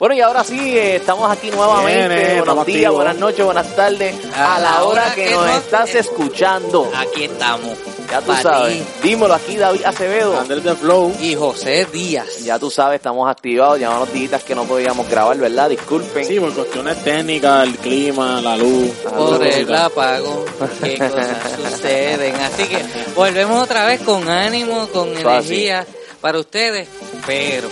[0.00, 2.08] Bueno, y ahora sí, eh, estamos aquí nuevamente.
[2.08, 4.14] Bien, eh, Buenos días, buenas noches, buenas tardes.
[4.34, 6.90] A, la hora que, nos estás escuchando.
[6.96, 7.76] Aquí estamos.
[8.10, 8.78] Ya tú sabes.
[8.78, 9.08] ti.
[9.08, 10.40] Dímelo aquí, David Acevedo.
[10.40, 11.14] Andrés de Flow.
[11.20, 12.42] Y José Díaz.
[12.44, 13.78] Ya tú sabes, estamos activados.
[13.78, 15.68] Unos días que no podíamos grabar, ¿verdad?
[15.68, 16.24] Disculpen.
[16.24, 18.88] Sí, por cuestiones técnicas, el clima, la luz.
[19.02, 20.46] por el apagón,
[20.82, 21.28] qué cosas
[21.72, 22.36] suceden.
[22.36, 22.82] Así que
[23.14, 25.86] volvemos otra vez con ánimo, con energía
[26.22, 26.88] para ustedes.
[27.26, 27.68] Pero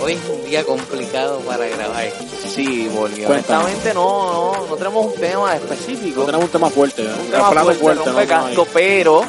[0.00, 2.10] hoy es un día complicado para grabar.
[2.48, 3.26] Sí, Cuéntame.
[3.26, 6.24] honestamente no, no, no tenemos un tema No específico.
[6.24, 7.06] tenemos un tema fuerte, ¿eh?
[7.06, 8.12] un Un tema fuerte, fuerte, ¿no?
[8.12, 9.24] rompecasco, pero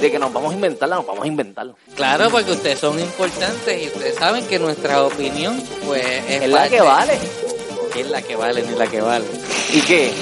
[0.00, 1.76] de que nos vamos a inventarla, nos vamos a inventarlo.
[1.94, 6.58] Claro, porque ustedes son importantes y ustedes saben que nuestra opinión, pues, es, Es la
[6.58, 7.18] parte- que vale.
[7.92, 9.24] que es la que vale, ni la que vale.
[9.72, 10.12] ¿Y qué?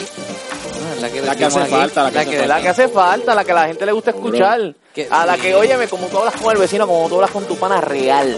[0.83, 1.71] No, es la que, La que hace aquí.
[1.71, 3.93] falta, la que hace Es la que hace falta, la que a la gente le
[3.93, 4.75] gusta escuchar.
[4.95, 7.45] Que- A la que, óyeme, como tú hablas con el vecino, como tú hablas con
[7.47, 8.37] tu pana real.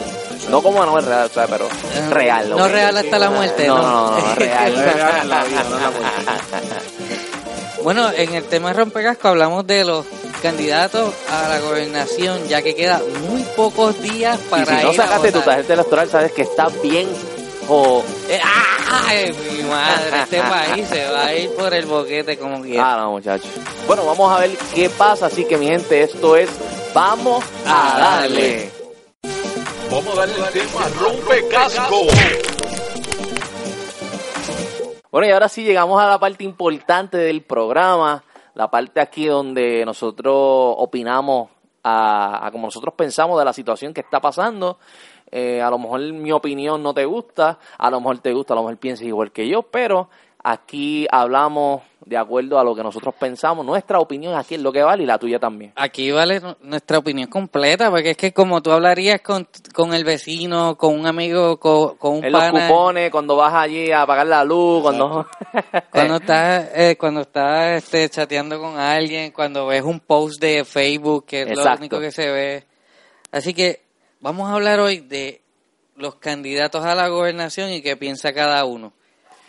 [0.48, 1.69] No como no es real, o sea, pero
[2.11, 2.50] real.
[2.50, 3.83] No real hasta la muerte, No, ¿no?
[3.83, 4.73] no, no, real.
[4.75, 6.25] Es real en la vida, no en la muerte.
[7.83, 10.06] Bueno, en el tema de rompecasco hablamos de los
[10.41, 14.97] candidatos a la gobernación, ya que queda muy pocos días Y para si no ir
[14.97, 17.06] sacaste tu tarjeta electoral, sabes que está bien
[17.69, 18.41] o Eh,
[18.91, 20.22] ¡Ay, mi madre!
[20.22, 22.95] Este país se va a ir por el boquete como quiera.
[22.95, 23.50] Ah, no, muchachos.
[23.87, 25.27] Bueno, vamos a ver qué pasa.
[25.27, 26.48] Así que, mi gente, esto es
[26.95, 28.70] Vamos A darle.
[29.91, 31.97] Vamos a darle el tema rompe casco.
[35.11, 38.25] Bueno, y ahora sí llegamos a la parte importante del programa,
[38.55, 40.35] la parte aquí donde nosotros
[40.79, 41.51] opinamos
[41.83, 44.79] a, a como nosotros pensamos de la situación que está pasando.
[45.31, 48.57] Eh, a lo mejor mi opinión no te gusta, a lo mejor te gusta, a
[48.57, 50.09] lo mejor piensas igual que yo, pero
[50.45, 53.64] aquí hablamos de acuerdo a lo que nosotros pensamos.
[53.64, 55.73] Nuestra opinión aquí es lo que vale y la tuya también.
[55.75, 60.05] Aquí vale nu- nuestra opinión completa, porque es que como tú hablarías con, con el
[60.05, 64.27] vecino, con un amigo, con, con un En los cupones, cuando vas allí a pagar
[64.27, 65.27] la luz, cuando...
[65.91, 71.25] cuando estás eh, cuando estás este, chateando con alguien, cuando ves un post de Facebook,
[71.25, 72.65] que es lo único que se ve.
[73.32, 73.81] Así que
[74.21, 75.41] vamos a hablar hoy de
[75.97, 78.93] los candidatos a la gobernación y qué piensa cada uno.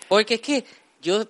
[0.07, 0.63] Porque es que
[1.05, 1.23] yo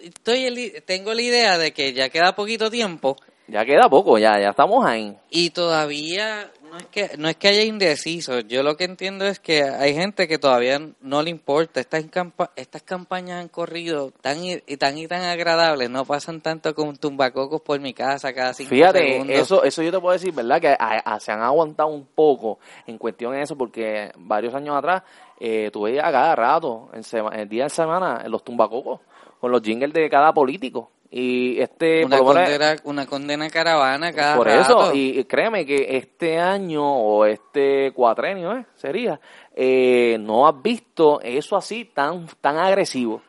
[0.00, 3.16] estoy tengo la idea de que ya queda poquito tiempo
[3.48, 5.16] ya queda poco, ya, ya estamos ahí.
[5.28, 8.46] y todavía no es que no es que haya indecisos.
[8.48, 11.80] Yo lo que entiendo es que hay gente que todavía no le importa.
[11.80, 16.40] Estas campa- estas campañas han corrido tan y, y tan y tan agradables, no pasan
[16.40, 19.36] tanto con tumbacocos por mi casa cada cinco Fíjate, segundos.
[19.36, 20.58] eso, eso yo te puedo decir, ¿verdad?
[20.60, 24.74] Que a- a- se han aguantado un poco en cuestión de eso, porque varios años
[24.76, 25.02] atrás
[25.40, 29.00] eh, veías a cada rato, en, sema- en día de semana, en los tumbacocos,
[29.42, 30.92] con los jingles de cada político.
[31.10, 34.84] Y este, una por menos- condena, una condena caravana cada por rato.
[34.84, 38.64] eso, y y créeme que este año o este cuatrenio, ¿eh?
[38.76, 39.20] Sería,
[39.54, 43.20] eh, no has visto eso así tan, tan agresivo.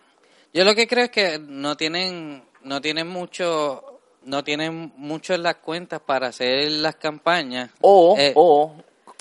[0.53, 3.84] Yo lo que creo es que no tienen, no tienen mucho,
[4.24, 7.72] no tienen mucho en las cuentas para hacer las campañas.
[7.81, 8.75] O, Eh, o,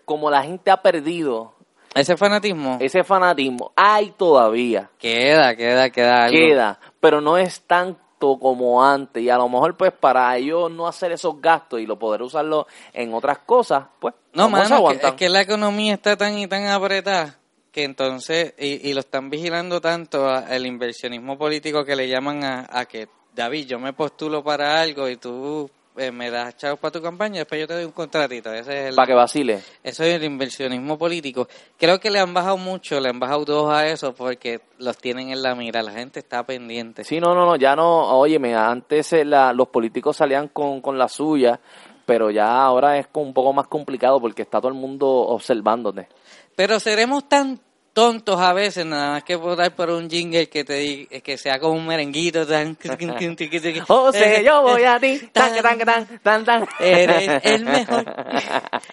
[0.05, 1.55] como la gente ha perdido
[1.95, 4.91] ese fanatismo ese fanatismo, hay todavía.
[4.99, 6.37] queda, queda, queda algo.
[6.39, 10.87] queda, pero no es tanto como antes y a lo mejor pues para ellos no
[10.87, 15.07] hacer esos gastos y lo poder usarlo en otras cosas, pues No, mano, es que,
[15.09, 17.37] es que la economía está tan y tan apretada
[17.73, 22.45] que entonces, y, y lo están vigilando tanto a- el inversionismo político que le llaman
[22.45, 26.79] a, a que, David, yo me postulo para algo y tú eh, me das chavos
[26.79, 28.53] para tu campaña, después yo te doy un contratito.
[28.53, 29.61] Ese es el, para que vacile.
[29.83, 31.49] Eso es el inversionismo político.
[31.79, 35.31] Creo que le han bajado mucho, le han bajado dos a eso porque los tienen
[35.31, 37.05] en la mira, la gente está pendiente.
[37.05, 40.97] Sí, no, no, no, ya no, óyeme, antes eh, la- los políticos salían con, con
[40.99, 41.61] la suya,
[42.07, 46.09] pero ya ahora es un poco más complicado porque está todo el mundo observándote.
[46.57, 47.61] Pero seremos tan
[47.93, 51.59] tontos a veces nada más que votar por un jingle que te di- que sea
[51.59, 52.77] como un merenguito tan
[53.87, 56.67] José, yo voy a ti, tan, tan, tan, tan, tan.
[56.81, 58.05] Eres el mejor.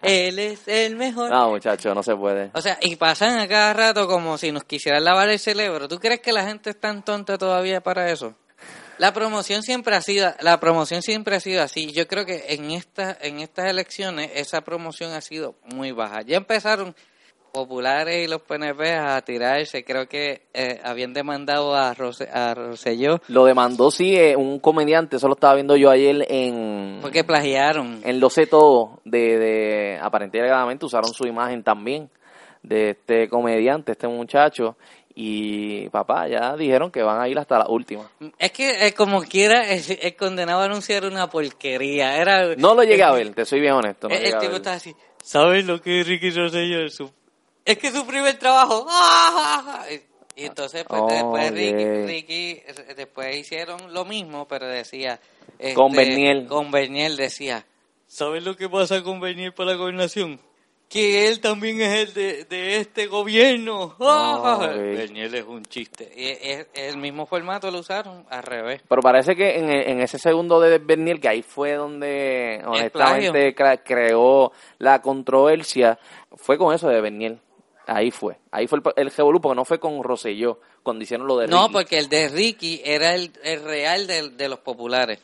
[0.01, 1.29] Él es el mejor.
[1.29, 2.51] No, muchacho, no se puede.
[2.53, 5.87] O sea, y pasan a cada rato como si nos quisieran lavar el cerebro.
[5.87, 8.35] ¿Tú crees que la gente es tan tonta todavía para eso?
[8.97, 11.93] La promoción siempre ha sido, la promoción siempre ha sido así.
[11.93, 16.21] Yo creo que en esta, en estas elecciones esa promoción ha sido muy baja.
[16.23, 16.93] Ya empezaron
[17.49, 19.83] populares y los PNP a tirarse.
[19.83, 25.17] Creo que eh, habían demandado a, Rose, a Rosselló Lo demandó, sí, eh, un comediante,
[25.17, 26.99] eso lo estaba viendo yo ayer en...
[27.01, 28.01] porque plagiaron.
[28.03, 32.09] En Lo sé todo, de, de aparentemente usaron su imagen también
[32.63, 34.75] de este comediante, este muchacho,
[35.15, 38.09] y papá, ya dijeron que van a ir hasta la última.
[38.37, 42.17] Es que eh, como quiera, el, el condenado a anunciar una porquería.
[42.17, 44.07] Era, No lo llegué a ver, te soy bien honesto.
[44.07, 46.87] No el, tipo estaba así, ¿sabes lo que es Ricky Rosselló?
[46.89, 47.11] Su-
[47.65, 48.85] Es que su primer trabajo.
[48.89, 49.85] ¡ah!
[50.35, 52.07] Y entonces, pues, Oh, después Ricky, ok.
[52.07, 55.19] Ricky, eh, después hicieron lo mismo, pero decía...
[55.57, 56.45] este, Con Bernier.
[56.47, 57.65] Con Bernier decía,
[58.07, 60.39] ¿sabes lo que pasa con Bernier para la gobernación?
[60.87, 63.95] Que él también es el de, de este gobierno.
[63.99, 64.61] Ok.
[64.61, 66.09] Bernier es un chiste.
[66.15, 68.81] Y es- el mismo formato lo usaron al revés.
[68.87, 73.81] Pero parece que en, en ese segundo de Bernier, que ahí fue donde honestamente cra-
[73.83, 75.99] creó la controversia,
[76.37, 77.37] fue con eso de Bernier.
[77.91, 78.37] Ahí fue.
[78.51, 81.63] Ahí fue el, el revolú, porque no fue con Rosselló, cuando hicieron lo de No,
[81.63, 81.73] Ricky.
[81.73, 85.19] porque el de Ricky era el, el real de, de los populares.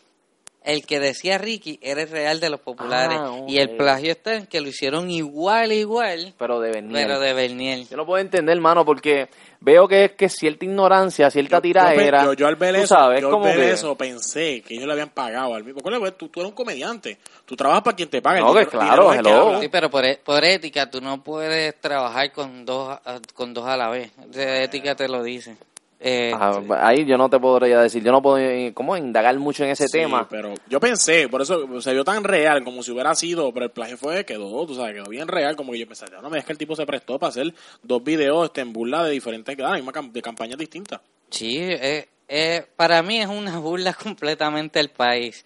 [0.65, 3.17] El que decía Ricky era el real de los populares.
[3.21, 3.49] Ah, ok.
[3.49, 7.05] Y el plagio está en que lo hicieron igual, igual, Pero de Bernier.
[7.07, 7.87] pero de Bernier.
[7.87, 9.29] Yo no puedo entender, mano, porque
[9.59, 12.23] veo que es que cierta ignorancia, cierta Yo, tiraera.
[12.23, 14.87] yo, yo al ver eso, sabes, yo al como ver que- eso pensé que ellos
[14.87, 15.81] le habían pagado al mismo.
[15.81, 17.17] Porque tú, tú eres un comediante.
[17.45, 18.39] Tú trabajas para quien te paga.
[18.39, 19.61] No, que claro, hello.
[19.61, 23.65] Sí, pero por, e- por ética tú no puedes trabajar con dos, a- con dos
[23.67, 24.11] a la vez.
[24.29, 25.55] De ética te lo dice.
[26.07, 28.95] Eh, Ah, ahí yo no te podría decir, yo no puedo eh, ¿cómo?
[28.95, 30.27] indagar mucho en ese Sí, tema.
[30.29, 33.71] pero yo pensé, por eso se vio tan real como si hubiera sido, pero el
[33.71, 36.45] plagio fue, quedó, tú sabes, quedó bien real, como que yo pensé, no me es
[36.45, 39.75] que el tipo se prestó para hacer dos videos este, en burla de diferentes, ah,
[40.11, 41.01] de campañas distintas.
[41.31, 45.43] Sí, eh, eh, para mí es una burla completamente del país.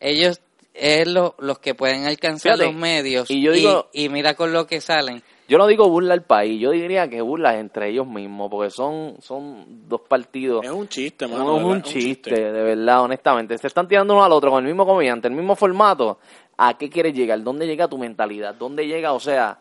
[0.00, 0.40] Ellos
[0.74, 4.52] es lo- los que pueden alcanzar Fíjate, los medios y yo digo- y mira con
[4.52, 5.22] lo que salen.
[5.50, 9.16] Yo no digo burla al país, yo diría que burla entre ellos mismos, porque son,
[9.20, 10.64] son dos partidos.
[10.64, 11.56] Es un chiste, No, mano.
[11.56, 13.58] es de un verdad, chiste, de verdad, honestamente.
[13.58, 16.20] Se están tirando uno al otro con el mismo comediante, el mismo formato.
[16.56, 17.42] ¿A qué quieres llegar?
[17.42, 18.54] ¿Dónde llega tu mentalidad?
[18.54, 19.58] ¿Dónde llega, o sea,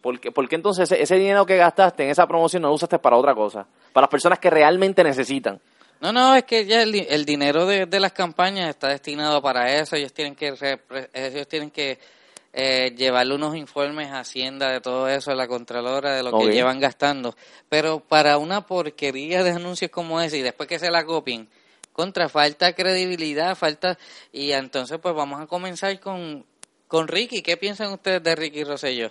[0.00, 2.74] ¿por qué, por qué entonces ese, ese dinero que gastaste en esa promoción no lo
[2.74, 3.64] usaste para otra cosa?
[3.92, 5.60] Para las personas que realmente necesitan.
[6.00, 9.40] No, no, es que ya el, di- el dinero de, de las campañas está destinado
[9.40, 9.94] para eso.
[9.94, 11.98] Ellos tienen que repre- ellos tienen que
[12.52, 16.52] eh, llevarle unos informes a Hacienda de todo eso, a la Contralora, de lo que
[16.52, 17.36] llevan gastando.
[17.68, 21.48] Pero para una porquería de anuncios como ese y después que se la copien,
[21.92, 23.98] contra falta credibilidad, falta...
[24.32, 26.44] Y entonces pues vamos a comenzar con,
[26.88, 27.42] con Ricky.
[27.42, 29.10] ¿Qué piensan ustedes de Ricky Rosselló?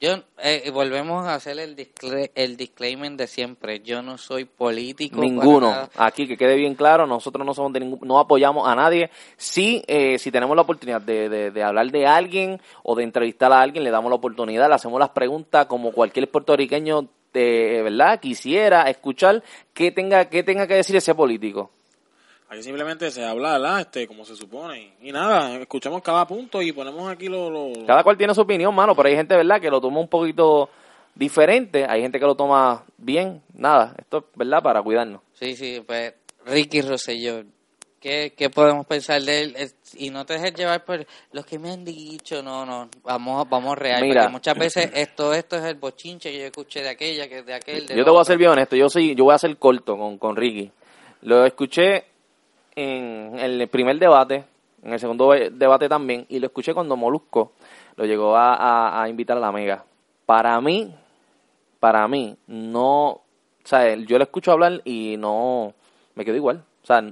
[0.00, 0.10] Yo,
[0.42, 3.80] eh, volvemos a hacer el, discla- el disclaimer de siempre.
[3.80, 5.20] Yo no soy político.
[5.20, 5.88] Ninguno.
[5.96, 9.10] Aquí, que quede bien claro, nosotros no somos de ningún, no apoyamos a nadie.
[9.36, 13.52] Sí, eh, si tenemos la oportunidad de, de, de hablar de alguien o de entrevistar
[13.52, 18.20] a alguien, le damos la oportunidad, le hacemos las preguntas como cualquier puertorriqueño, de, ¿verdad?
[18.20, 19.42] Quisiera escuchar
[19.74, 21.70] qué tenga, qué tenga que decir ese político.
[22.50, 23.80] Aquí simplemente se habla, ¿verdad?
[23.80, 24.94] Este, como se supone.
[25.02, 27.50] Y nada, escuchamos cada punto y ponemos aquí lo...
[27.50, 30.08] lo- Cada cual tiene su opinión, mano, pero hay gente, ¿verdad?, que lo toma un
[30.08, 30.70] poquito
[31.14, 35.20] diferente, hay gente que lo toma bien, nada, esto es, ¿verdad?, para cuidarnos.
[35.34, 36.14] Sí, sí, pues
[36.46, 37.42] Ricky Rosselló,
[38.00, 39.56] ¿qué, qué podemos pensar de él?
[39.98, 43.76] Y no te dejes llevar por los que me han dicho, no, no, vamos, vamos
[43.76, 44.22] real, Mira.
[44.22, 47.52] porque muchas veces esto, esto es el bochinche que yo escuché de aquella, que de
[47.54, 49.54] aquel, de Yo te voy a ser bien honesto, yo soy, yo voy a ser
[49.58, 50.70] corto con, con Ricky.
[51.22, 52.04] Lo escuché
[52.76, 54.44] en el primer debate,
[54.82, 57.52] en el segundo debate también, y lo escuché cuando Molusco
[57.96, 59.84] lo llegó a, a- invitar a la Mega.
[60.26, 60.94] Para mí,
[61.80, 63.22] para mí, no, o
[63.64, 65.74] sea, yo lo escucho hablar y no,
[66.14, 66.64] me quedo igual.
[66.82, 67.02] O sea,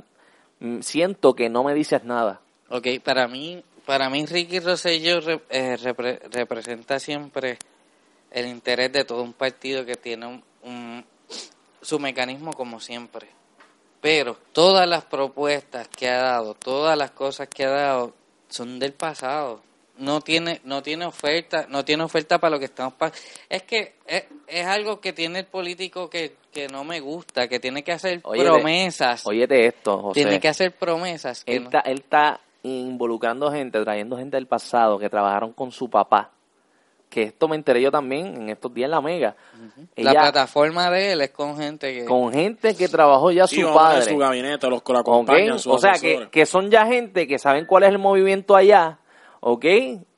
[0.60, 2.40] mm, siento que no me dices nada.
[2.68, 5.18] Ok, para mí, para mí Ricky Rosselló
[5.50, 7.58] eh, repre- representa siempre
[8.30, 10.26] el interés de todo un partido que tiene
[10.62, 11.04] un-
[11.80, 13.28] su mecanismo como siempre.
[14.08, 18.14] Pero todas las propuestas que ha dado, todas las cosas que ha dado
[18.48, 19.62] son del pasado.
[19.98, 23.10] No tiene, no tiene oferta, no tiene oferta para lo que estamos pa-
[23.48, 27.58] Es que es, es algo que tiene el político que, que no me gusta, que
[27.58, 29.26] tiene que hacer Óyete, promesas.
[29.26, 30.20] Óyete esto, José.
[30.22, 31.42] tiene que hacer promesas.
[31.42, 35.72] que Él no- está, él está involucrando gente, trayendo gente del pasado que trabajaron con
[35.72, 36.30] su papá.
[37.16, 39.34] Que esto me enteré yo también en estos días en la Mega.
[39.96, 42.04] La Ella- plataforma de él es con gente que...
[42.04, 44.02] con gente que trabajó ya su padre.
[44.02, 45.08] su gabinete, los que lo ¿ok?
[45.08, 48.54] acompañan, sus O sea, que, que son ya gente que saben cuál es el movimiento
[48.54, 48.98] allá,
[49.40, 49.64] ¿ok?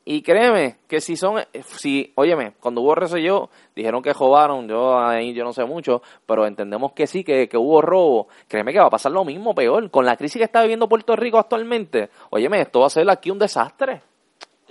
[0.03, 1.41] Y créeme que si son,
[1.77, 6.45] si, óyeme, cuando hubo yo dijeron que robaron, yo ahí yo no sé mucho, pero
[6.47, 8.27] entendemos que sí, que, que hubo robo.
[8.49, 9.89] Créeme que va a pasar lo mismo, peor.
[9.89, 13.31] Con la crisis que está viviendo Puerto Rico actualmente, óyeme, esto va a ser aquí
[13.31, 14.01] un desastre.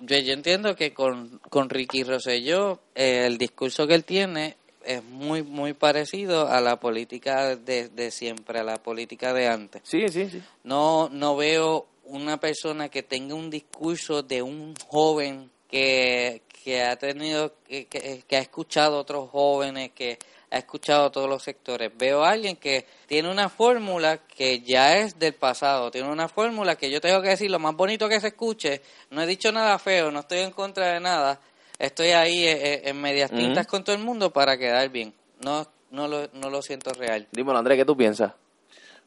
[0.00, 5.02] Yo, yo entiendo que con, con Ricky Rosselló eh, el discurso que él tiene es
[5.05, 9.83] muy muy parecido a la política de, de siempre, a la política de antes.
[9.85, 10.43] Sí, sí, sí.
[10.64, 16.97] No no veo una persona que tenga un discurso de un joven que, que ha
[16.97, 20.19] tenido que, que, que ha escuchado a otros jóvenes, que
[20.50, 21.90] ha escuchado a todos los sectores.
[21.97, 26.76] Veo a alguien que tiene una fórmula que ya es del pasado, tiene una fórmula
[26.76, 29.78] que yo tengo que decir lo más bonito que se escuche, no he dicho nada
[29.78, 31.40] feo, no estoy en contra de nada,
[31.78, 35.12] estoy ahí eh, eh, en medias tintas con todo el mundo para quedar bien.
[35.40, 37.26] No no lo, no lo siento real.
[37.33, 38.33] Dímelo, Andrés, ¿qué tú piensas?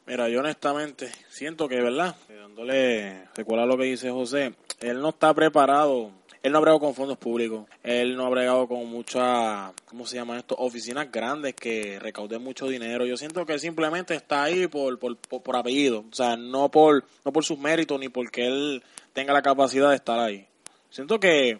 [0.06, 2.16] Mira, yo honestamente siento que, ¿verdad?
[2.28, 6.10] Dándole, recuerda lo que dice José, él no está preparado,
[6.42, 10.16] él no ha bregado con fondos públicos, él no ha bregado con muchas, ¿cómo se
[10.16, 10.54] llama esto?
[10.58, 13.06] Oficinas grandes que recauden mucho dinero.
[13.06, 16.68] Yo siento que él simplemente está ahí por, por, por, por apellido, o sea, no
[16.70, 18.82] por, no por sus méritos ni porque él
[19.12, 20.46] tenga la capacidad de estar ahí.
[20.90, 21.58] Siento que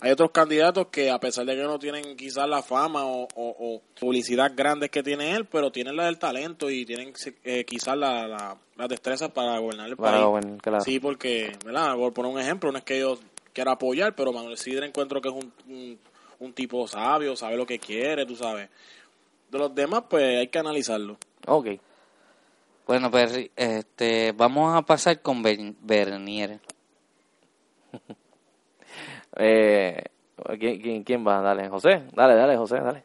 [0.00, 3.56] hay otros candidatos que a pesar de que no tienen quizás la fama o, o-
[3.76, 7.12] o publicidad grandes que tiene él, pero tienen la del talento y tienen
[7.44, 10.24] eh, quizás la, la- las destrezas para gobernar el Para país.
[10.24, 10.80] gobernar, claro.
[10.84, 11.94] Sí, porque, ¿verdad?
[11.94, 13.16] Por poner un ejemplo, no es que yo
[13.52, 15.98] quiera apoyar, pero Manuel Sidre encuentro que es un, un,
[16.40, 18.68] un tipo sabio, sabe lo que quiere, tú sabes.
[19.50, 21.16] De los demás, pues hay que analizarlo.
[21.46, 21.68] Ok.
[22.86, 26.60] Bueno, pues este, vamos a pasar con Ber- Bernier.
[29.36, 30.02] Eh,
[30.58, 31.40] ¿quién, quién, quién va?
[31.40, 32.02] Dale, José.
[32.14, 33.02] Dale, dale, José, dale.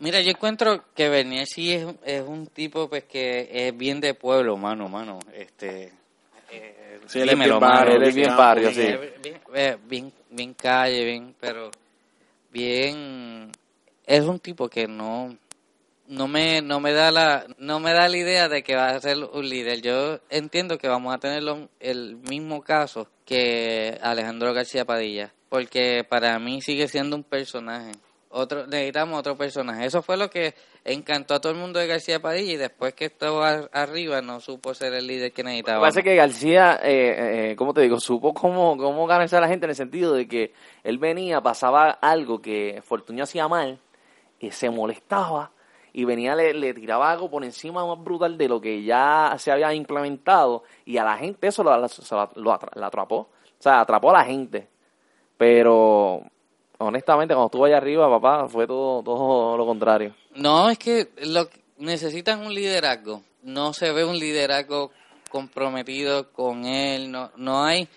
[0.00, 4.12] Mira, yo encuentro que Bernier sí es, es un tipo pues que es bien de
[4.14, 5.18] pueblo, mano, mano.
[5.32, 5.92] Este,
[6.54, 7.60] eh, Sí, él es bien mano.
[7.60, 8.80] barrio, él es bien barrio, sí.
[8.80, 11.70] Eh, Bien, eh, bien, bien calle, bien, pero
[12.50, 13.50] bien
[14.06, 15.36] es un tipo que no
[16.06, 19.00] no me no me da la no me da la idea de que va a
[19.00, 19.80] ser un líder.
[19.80, 26.04] Yo entiendo que vamos a tener lo- el mismo caso que Alejandro García Padilla, porque
[26.08, 27.92] para mí sigue siendo un personaje.
[28.36, 29.86] Otro necesitamos otro personaje.
[29.86, 33.04] Eso fue lo que encantó a todo el mundo de García Padilla y después que
[33.04, 35.80] estaba arriba no supo ser el líder que necesitaba.
[35.80, 38.00] parece que García, eh, eh, ¿cómo te digo?
[38.00, 41.90] Supo cómo, cómo ganarse a la gente en el sentido de que él venía, pasaba
[41.90, 43.78] algo que Fortunio hacía mal
[44.40, 45.52] y se molestaba
[45.92, 49.72] y venía, le, tiraba algo por encima más brutal de lo que ya se había
[49.72, 51.88] implementado y a la gente eso lo, lo-
[52.34, 53.16] lo atrapó.
[53.16, 53.28] O
[53.64, 54.66] sea, atrapó a la gente.
[55.36, 56.22] Pero
[56.78, 60.14] honestamente, cuando estuvo allá arriba, papá, fue todo, todo lo contrario.
[60.34, 63.22] No, es que lo necesitan un liderazgo.
[63.42, 64.90] No se ve un liderazgo
[65.30, 67.10] comprometido con él.
[67.10, 67.88] No, no hay,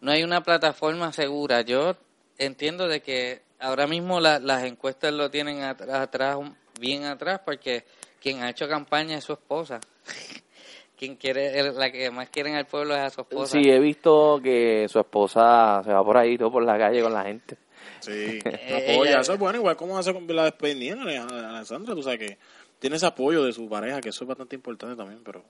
[0.00, 1.62] no hay una plataforma segura.
[1.62, 1.96] Yo
[2.38, 6.38] entiendo de que ahora mismo la- las encuestas lo tienen atrás, atrás,
[6.78, 7.84] bien atrás, porque
[8.20, 9.80] quien ha hecho campaña es su esposa.
[10.96, 13.58] quien quiere, la que más quieren al pueblo es a su esposa.
[13.58, 17.12] Sí, he visto que su esposa se va por ahí, todo por la calle con
[17.12, 17.56] la gente.
[18.00, 19.10] Sí, apoya.
[19.10, 22.38] ella- Eso es bueno, igual como hace con la despedida de Alessandra, tú sabes que
[22.78, 25.42] tiene ese apoyo de su pareja, que eso es bastante importante también, pero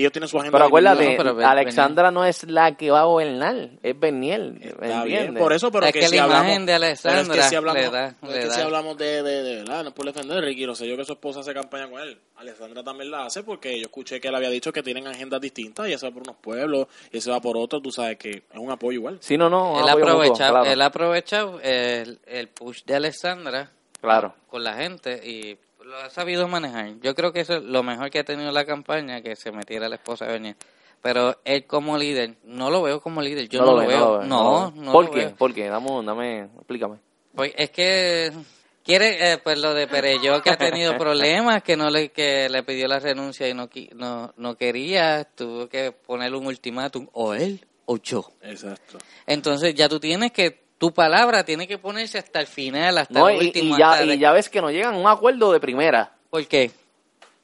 [0.00, 0.56] ellos tienen su agenda.
[0.58, 4.58] Pero acuérdate, No, pero Alexandra no es la que va a gobernar, es Berniel.
[4.62, 7.28] Está bien, por eso, pero Es que, que si la hablamos, imagen de pero es
[7.28, 8.54] que si hablamos, le da- pero le es que da.
[8.54, 11.04] si hablamos de, de, de verdad, no es por defender, Ricky, lo sé yo que
[11.04, 12.18] su esposa hace campaña con él.
[12.36, 15.88] Alessandra también la hace porque yo escuché que él había dicho que tienen agendas distintas
[15.88, 18.42] y ese va por unos pueblos y ese va por otros, tú sabes que es
[18.58, 19.18] un apoyo igual.
[19.20, 19.80] Sí, no, no.
[19.80, 24.34] él, aprovecha, claro, él ha aprovechado el, el push de Alessandra claro.
[24.48, 25.56] con la gente y
[25.88, 27.00] lo ha sabido manejar.
[27.00, 29.88] Yo creo que eso es lo mejor que ha tenido la campaña, que se metiera
[29.88, 30.56] la esposa de Bernier.
[31.00, 34.18] Pero él como líder, no lo veo como líder, yo no, lo, ve, veo.
[34.18, 34.80] ve, No, lo ve.
[34.86, 35.18] no ¿Por lo qué?
[35.20, 35.36] veo.
[35.36, 35.68] ¿Por qué?
[35.68, 36.98] Dame, dame, explícame.
[37.34, 38.32] Pues es que
[38.84, 42.62] quiere, eh, pues lo de Pereyó que ha tenido problemas, que no le, que le
[42.64, 47.64] pidió la renuncia y no, no, no quería, tuvo que ponerle un ultimátum, o él
[47.86, 48.28] o yo.
[48.42, 48.98] Exacto.
[49.26, 53.28] Entonces ya tú tienes que, tu palabra tiene que ponerse hasta el final, hasta No,
[53.28, 53.76] el y, último.
[53.76, 56.12] y ya, hasta y de- ya ves que no llegan a un acuerdo de primera.
[56.30, 56.70] ¿Por qué?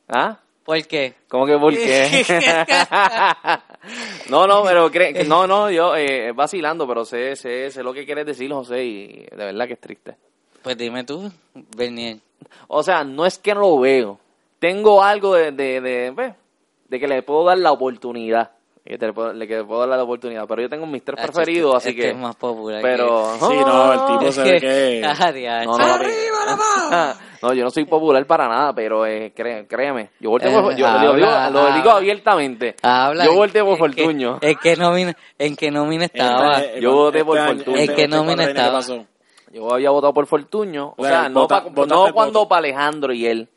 [0.09, 0.39] ¿Ah?
[0.65, 1.15] ¿Por qué?
[1.29, 2.25] ¿Cómo que por qué?
[4.31, 8.05] no, no, pero cre- no, no, yo eh, vacilando, pero sé, sé, sé lo que
[8.07, 10.17] quieres decir, José, y de verdad que es triste.
[10.63, 11.31] Pues dime tú,
[11.77, 12.19] Bernier.
[12.69, 14.19] O sea, no es que no lo veo.
[14.59, 16.35] Tengo algo de, de, de, pues,
[16.89, 18.53] de que le puedo dar la oportunidad.
[18.85, 20.47] Que te le puedo, le, que puedo dar la oportunidad.
[20.47, 22.11] Pero yo tengo mis tres Ah, preferidos, este- así este que...
[22.11, 22.83] es más popular.
[22.83, 23.25] Pero...
[23.41, 25.03] Sí, no, el tipo que- se ve que...
[25.07, 25.65] Ah.
[25.65, 26.07] No, no, papi.
[27.43, 30.11] no, yo no soy popular para nada, pero eh, cré- créeme.
[30.21, 31.97] Yo volteo por, yo lo, digo, habla, lo digo habla.
[31.97, 32.77] abiertamente.
[32.83, 34.39] Habla, yo volteo por que- Fortuño.
[34.43, 36.59] ¿En qué nómina, en qué nómina estaba?
[36.61, 37.81] Este- Yo voté por Fortunio.
[37.81, 39.05] Es que no me cuadrenio, ¿qué estaba.
[39.51, 40.89] Yo había votado por Fortuño.
[40.89, 43.49] O Bueno, sea, no, vota- pa- no el cuando para Alejandro y él.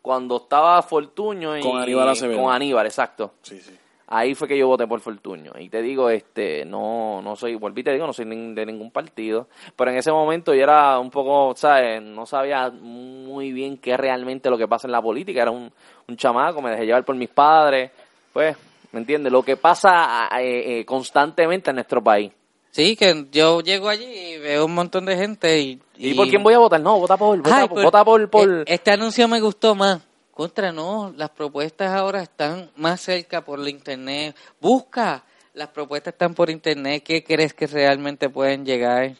[0.00, 1.60] Cuando estaba Fortuño y...
[1.62, 2.40] Con Aníbal Acevedo.
[2.42, 3.34] Con Aníbal, exacto.
[3.42, 3.76] Sí, sí.
[4.14, 5.52] Ahí fue que yo voté por Fortuño.
[5.58, 9.48] Y te digo, este, no, no soy, volví te digo, no soy de ningún partido.
[9.74, 12.02] Pero en ese momento yo era un poco, ¿sabes?
[12.02, 15.40] No sabía muy bien qué es realmente lo que pasa en la política.
[15.40, 15.72] Era un,
[16.08, 17.90] un chamaco, me dejé llevar por mis padres.
[18.34, 18.54] Pues,
[18.92, 19.32] ¿me entiendes?
[19.32, 22.30] Lo que pasa eh, eh, constantemente en nuestro país.
[22.70, 25.80] Sí, que yo llego allí y veo un montón de gente y...
[25.96, 26.80] ¿Y, por quién voy a votar?
[26.82, 28.48] No, vota por, vota, Ay, por- vota por, por...
[28.60, 30.02] eh, Este anuncio me gustó más.
[30.32, 34.34] Contra, no, las propuestas ahora están más cerca por la internet.
[34.60, 37.02] Busca, las propuestas están por internet.
[37.04, 39.14] ¿Qué crees que realmente pueden llegar?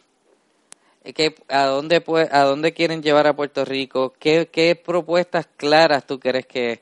[1.03, 4.13] ¿Qué, a, dónde ¿A dónde quieren llevar a Puerto Rico?
[4.17, 6.81] ¿Qué, qué propuestas claras tú crees que,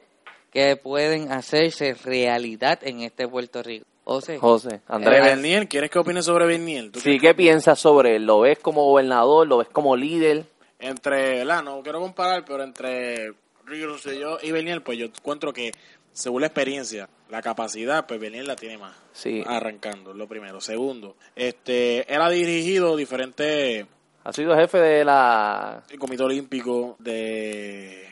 [0.51, 3.85] que pueden hacerse realidad en este Puerto Rico?
[4.03, 6.91] José, José, André Andrés, Bernier, ¿quieres que opine sobre Bernier?
[6.91, 8.25] ¿Tú sí, ¿qué piensas sobre él?
[8.25, 9.47] ¿Lo ves como gobernador?
[9.47, 10.45] ¿Lo ves como líder?
[10.81, 11.63] entre, ¿verdad?
[11.63, 13.33] No quiero comparar, pero entre
[13.71, 15.71] Ricky Rosselló y Bernier, pues yo encuentro que
[16.11, 18.95] según la experiencia, la capacidad, pues Bernier la tiene más.
[19.13, 19.43] Sí.
[19.45, 20.59] Arrancando, lo primero.
[20.59, 23.85] Segundo, este, él ha dirigido diferentes
[24.23, 25.83] Ha sido jefe de la...
[25.89, 28.10] el Comité Olímpico de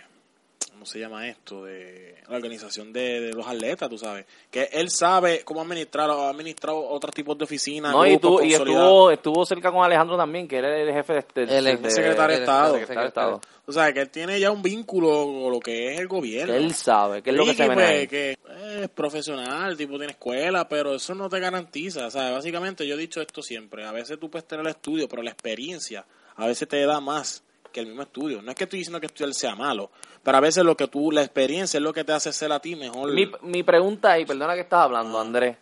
[0.79, 1.65] ¿cómo se llama esto?
[1.65, 6.29] de la organización de, de los atletas, tú sabes, que él sabe cómo administrar, ha
[6.29, 10.47] administrado otros tipos de oficinas, No, y, tú- y estuvo, estuvo cerca con Alejandro también,
[10.47, 11.45] que era el jefe de...
[11.45, 12.75] de- El secretario de el- Estado.
[12.75, 13.41] el secretario de Estado.
[13.65, 16.53] Tú sabes que él tiene ya un vínculo con lo que es el gobierno.
[16.53, 18.37] Que él sabe, que es lo que se pues, que
[18.81, 22.07] es profesional, tipo tiene escuela, pero eso no te garantiza.
[22.07, 23.85] O sea, básicamente yo he dicho esto siempre.
[23.85, 26.05] A veces tú puedes tener el estudio, pero la experiencia
[26.35, 28.41] a veces te da más que el mismo estudio.
[28.41, 29.89] No es que estoy diciendo que estudiar sea malo,
[30.23, 32.59] pero a veces lo que tú, la experiencia es lo que te hace ser a
[32.59, 33.11] ti mejor.
[33.13, 35.57] Mi, mi pregunta, y perdona que estás hablando, Andrés.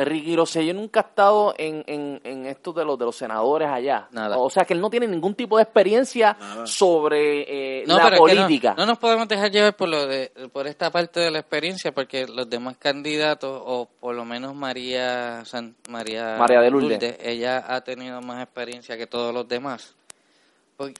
[0.00, 4.06] Ricky Rosselló nunca ha estado en, en, en esto de los, de los senadores allá.
[4.12, 4.38] Nada.
[4.38, 6.66] O sea, que él no tiene ningún tipo de experiencia Nada.
[6.68, 8.74] sobre eh, No, la pero es que no- política.
[8.78, 12.28] no, nos podemos dejar llevar por lo de, por esta parte de la experiencia, porque
[12.28, 17.16] los demás candidatos, o por lo menos María San- María, María de Lourdes.
[17.20, 19.96] ella ha tenido más experiencia que todos los demás.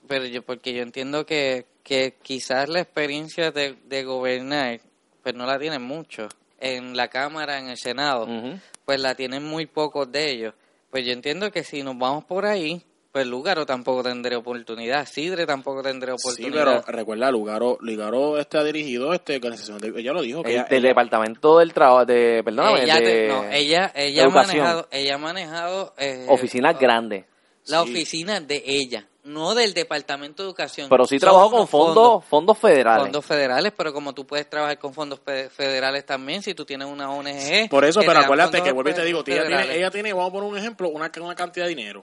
[0.09, 4.81] Pero yo, porque yo entiendo que, que quizás la experiencia de, de gobernar,
[5.23, 6.29] pues no la tienen mucho.
[6.61, 8.27] En la Cámara, en el Senado,
[8.85, 10.55] pues la tienen muy pocos de ellos.
[10.91, 12.83] Pues yo entiendo que si nos vamos por ahí,
[13.13, 16.83] pues Lugaro tampoco tendría oportunidad, Sidre tampoco tendría Sí, oportunidad.
[16.85, 20.55] pero recuerda, Lugaro, Lugaro este ha dirigido este organización, de- ella lo dijo, que El-
[20.57, 24.89] ella- del departamento del trabajo, de, perdóname, ella, de te- no, ella, ella ha manejado,
[24.91, 27.25] ella ha manejado eh, oficinas grandes.
[27.67, 27.91] la Sí.
[27.93, 30.89] oficina de ella, no del departamento de educación.
[30.89, 33.05] Pero sí trabajó con fondos, fondos federales.
[33.05, 36.89] fondos federales, pero como tú puedes trabajar con fondos fe- federales también, si tú tienes
[36.89, 37.69] una ONG.
[37.71, 40.33] Por eso, pero acuérdate que vuelvo y te digo, ella tiene, ella tiene, vamos a
[40.33, 42.03] poner un ejemplo, una, una cantidad de dinero.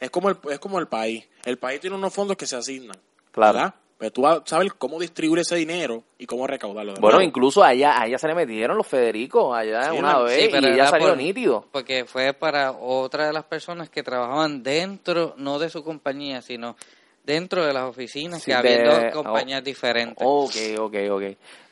[0.00, 1.24] Es como el, es como el país.
[1.44, 2.96] El país tiene unos fondos que se asignan.
[3.32, 3.58] Claro.
[3.58, 3.74] ¿verdad?
[3.96, 6.94] Pero tú vas a saber cómo distribuir ese dinero y cómo recaudarlo.
[6.94, 7.28] de Bueno, nuevo.
[7.28, 10.48] incluso a ella, a ella se le metieron los Federicos allá Sí, una vez Sí,
[10.50, 11.66] pero y era salió por- nítido.
[11.70, 16.76] Porque fue para otra de las personas que trabajaban dentro, no de su compañía, sino
[17.22, 20.18] dentro de las oficinas, Sí, que había dos compañías oh, diferentes.
[20.28, 21.22] Ok, ok, ok.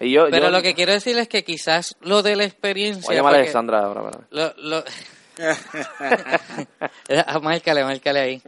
[0.01, 3.05] Y yo, Pero yo- lo que quiero decir es que quizás lo de la experiencia...
[3.07, 4.01] Voy a llamar a Alexandra ahora.
[4.11, 4.27] espérame.
[4.31, 4.85] Lo, lo...
[7.27, 8.43] Ah, márcale, márcale ahí.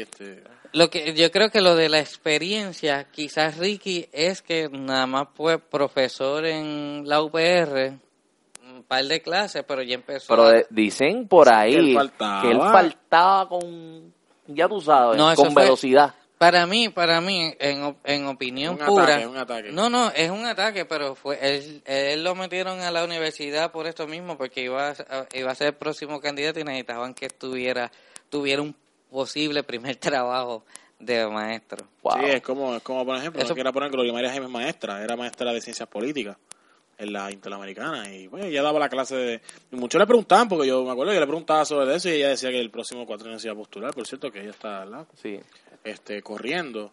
[0.00, 5.06] Este, Lo que yo creo que lo de la experiencia, quizás Ricky es que nada
[5.06, 7.92] más fue profesor en la UPR,
[8.70, 10.26] un par de clases, pero ya empezó.
[10.28, 12.42] Pero a- dicen por ahí que él faltaba.
[12.42, 14.12] que él faltaba con,
[14.46, 16.14] ya tú sabes, No, con fue- velocidad.
[16.36, 19.04] Para mí, para mí, en, op- en opinión Un pura.
[19.04, 19.72] ataque, un ataque.
[19.72, 23.88] No, no, es un ataque, pero fue él, él lo metieron a la universidad por
[23.88, 24.94] esto mismo, porque iba a,
[25.34, 27.90] iba a ser el próximo candidato y necesitaban que estuviera
[28.28, 28.76] tuviera un
[29.10, 30.64] posible primer trabajo
[30.98, 31.86] de maestro.
[32.02, 32.14] Wow.
[32.20, 34.52] Sí, es como, es como por ejemplo, Eso- no quiero poner Gloria María Jaime es
[34.52, 36.36] maestra, era maestra de ciencias políticas
[36.98, 39.40] en la Interamericana y bueno, ella daba la clase de...
[39.70, 42.30] Y muchos le preguntaban, porque yo me acuerdo, yo le preguntaba sobre eso y ella
[42.30, 45.06] decía que el próximo cuatro se iba a postular, por cierto que ella está ¿verdad?
[45.22, 45.38] Sí.
[45.84, 46.90] este, corriendo.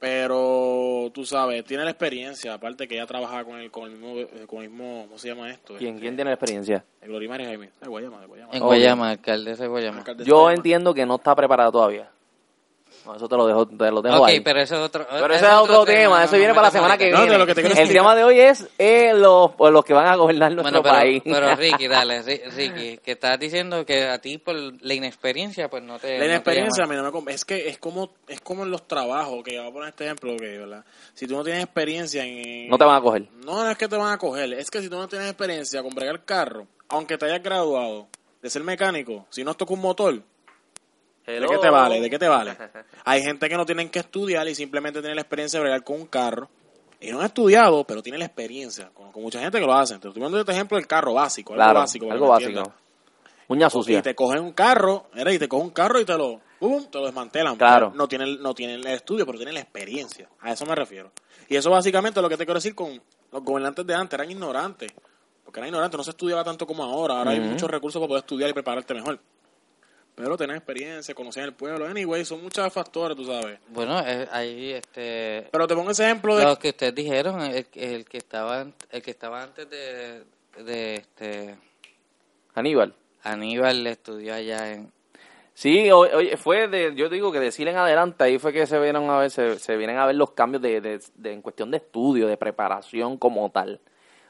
[0.00, 4.16] Pero tú sabes, tiene la experiencia, aparte que ella trabajaba con el, con el mismo,
[4.18, 5.74] eh, con el mismo, ¿cómo se llama esto?
[5.76, 6.84] ¿Quién, Este, quién tiene la experiencia?
[7.02, 8.52] Gloria María Jaime, de Guayama, de Guayama.
[8.52, 8.62] En.
[8.62, 10.04] Guayama, alcaldesa de Guayama.
[10.24, 12.10] Yo entiendo que no está preparado todavía.
[13.08, 14.40] No, eso te lo dejo, te lo dejo Ok, ahí.
[14.40, 15.06] pero eso es otro.
[15.10, 17.38] Pero ese es otro tema, no eso viene para la semana que No, de viene.
[17.38, 18.02] lo que te quiero el explicar.
[18.04, 20.94] tema de hoy es eh, los, pues, los que van a gobernar nuestro Bueno, pero,
[20.94, 21.22] país.
[21.24, 25.82] pero Ricky, dale, Ri- Ricky, que estás diciendo que a ti por la inexperiencia, pues
[25.82, 26.08] no te.
[26.08, 26.98] La no te inexperiencia a llama.
[27.00, 29.72] mí no com- es que es como es como en los trabajos que voy a
[29.72, 33.00] poner este ejemplo que verdad si tú no tienes experiencia en no te van a
[33.00, 33.26] coger.
[33.44, 35.82] no no es que te van a coger es que si tú no tienes experiencia
[35.82, 38.06] con bregar carro aunque te hayas graduado
[38.42, 40.20] de ser mecánico si no toca un motor
[41.32, 42.00] ¿de qué te vale?
[42.00, 42.56] ¿de qué te vale?
[43.04, 46.00] hay gente que no tienen que estudiar y simplemente tienen la experiencia de bregar con
[46.00, 46.48] un carro
[47.00, 50.08] y no han estudiado pero tienen la experiencia conozco mucha gente que lo hace te
[50.08, 52.72] estoy dando este ejemplo del carro básico algo Claro, básico algo básico.
[53.48, 53.98] Uña sucia.
[53.98, 56.84] Y te cogen un carro, mira, y te cogen un carro y te lo, ¡pum!
[56.84, 57.56] te lo desmantelan.
[57.56, 57.92] Claro.
[57.94, 60.28] No tienen, no tienen el estudio, pero tienen la experiencia.
[60.40, 61.10] A eso me refiero.
[61.48, 63.00] Y eso básicamente es lo que te quiero decir con
[63.32, 64.92] los gobernantes de antes, eran ignorantes.
[65.44, 67.16] Porque eran ignorantes, no se estudiaba tanto como ahora.
[67.18, 69.18] Ahora hay muchos recursos para poder estudiar y prepararte mejor.
[70.18, 73.60] Pero tener experiencia, conocer el pueblo, anyway, son muchos factores, tú sabes.
[73.68, 75.46] Bueno, eh, ahí, este.
[75.52, 76.44] Pero te pongo ese ejemplo de...
[76.44, 80.24] Lo que ustedes dijeron, el, el que estaba el que estaba antes de,
[80.64, 81.54] de este
[82.54, 82.94] Aníbal.
[83.22, 84.90] Aníbal estudió allá en
[85.54, 88.78] Sí, o- oye, fue de, yo digo que decir en adelante, ahí fue que se
[88.78, 91.70] vieron a ver, se, se vienen a ver los cambios de, de, de- en cuestión
[91.70, 93.80] de estudio, de preparación como tal.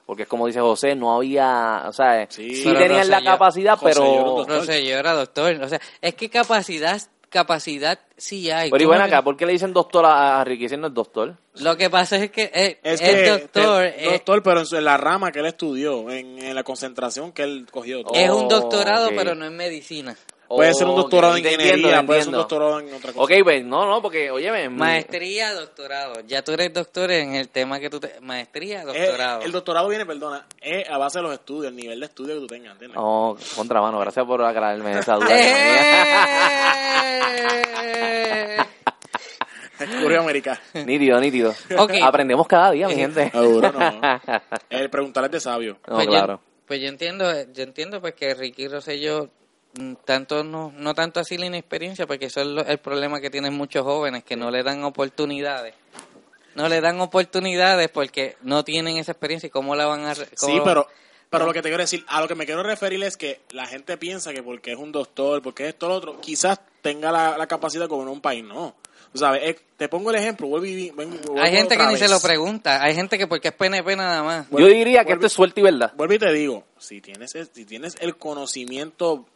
[0.09, 4.03] Porque es como dice José, no había, o sea, Sí, tenían la capacidad, pero...
[4.37, 4.61] doctor.
[4.61, 5.63] Rosselló era doctor.
[5.63, 8.71] O sea, es que capacidad, capacidad sí hay.
[8.71, 10.79] Pero y ¿Cómo ven que- acá, ¿por qué le dicen doctor a, a Ricky si
[10.79, 11.37] no es doctor?
[11.57, 14.67] Lo que pasa es que eh, Es el que doctor te- es, doctor, pero en,
[14.79, 17.99] en la rama que él estudió, en, en la concentración que él cogió.
[18.15, 20.17] es un Oh, doctorado, pero no es medicina.
[20.49, 23.23] Puede ser un doctorado en ingeniería, entiendo, puede ser un doctorado en otra cosa.
[23.25, 26.21] Ok, pues, no, no, porque, oye, Maestría, doctorado.
[26.27, 28.19] Ya tú eres doctor en el tema que tú te...
[28.21, 29.43] Maestría, Eh, doctorado.
[29.43, 32.41] el doctorado viene, perdona, es a base de los estudios, el nivel de estudio que
[32.41, 32.99] tú tengas, ¿entiendes?
[32.99, 35.27] Oh, contramano, gracias por aclararme esa duda.
[35.29, 36.65] que tenía.
[37.83, 38.57] ¡Eh!
[40.19, 40.61] América.
[40.75, 41.55] nítido, nítido.
[41.79, 41.93] Ok.
[42.03, 43.31] Aprendemos cada día, mi gente.
[43.31, 44.01] Seguro no.
[44.71, 45.79] El preguntar es de sabio.
[45.87, 46.35] No, pues, claro.
[46.35, 49.29] yo, pues yo entiendo, yo entiendo pues que Ricky Rosselló mm,
[50.05, 53.55] tanto no, no tanto así la inexperiencia, porque eso es lo- el problema que tienen
[53.55, 55.75] muchos jóvenes, que no le dan oportunidades.
[56.55, 60.15] No le dan oportunidades porque no tienen esa experiencia y cómo la van a...
[60.15, 60.89] Sí, pero,
[61.31, 63.67] pero lo que te quiero decir, a lo que me quiero referir es que la
[63.67, 67.39] gente piensa que porque es un doctor, porque es esto lo otro, quizás tenga la,
[67.39, 68.75] la capacidad de gobernar un país, no.
[69.15, 72.21] Sabes, es- te pongo el ejemplo, vuelvo y vuelvo Hay gente que ni se lo
[72.21, 74.47] pregunta, hay gente que porque es PNP nada más.
[74.51, 75.93] Yo diría que esto es suerte y verdad.
[75.97, 79.27] Vuelvo y te digo, si tienes, el- si tienes el conocimiento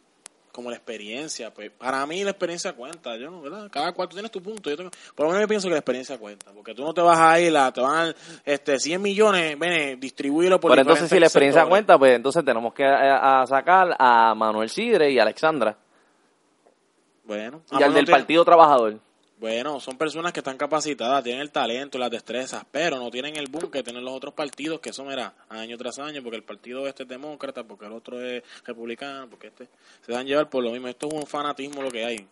[0.53, 3.69] como la experiencia, pues para mí la experiencia cuenta, yo no, ¿verdad?
[3.71, 5.79] Cada cual tú tienes tu punto, yo tengo, por lo menos yo pienso que la
[5.79, 8.79] experiencia cuenta, porque tú no te vas a ir, a, te van a dar, este
[8.79, 11.69] 100 millones, ven, distribuirlo por Pero entonces si la experiencia sectores.
[11.85, 15.75] cuenta, pues entonces tenemos que a, a sacar a Manuel Sidre y a Alexandra.
[17.25, 18.99] Bueno, Y al del tiene- Partido Trabajador.
[19.43, 23.47] Bueno, son personas que están capacitadas, tienen el talento, las destrezas, pero no tienen el
[23.47, 26.87] boom que tienen los otros partidos, que eso mira, año tras año, porque el partido
[26.87, 29.67] este es demócrata, porque el otro es republicano, porque este
[29.99, 30.87] se dan llevar por lo mismo.
[30.87, 32.25] Esto es un fanatismo lo que hay.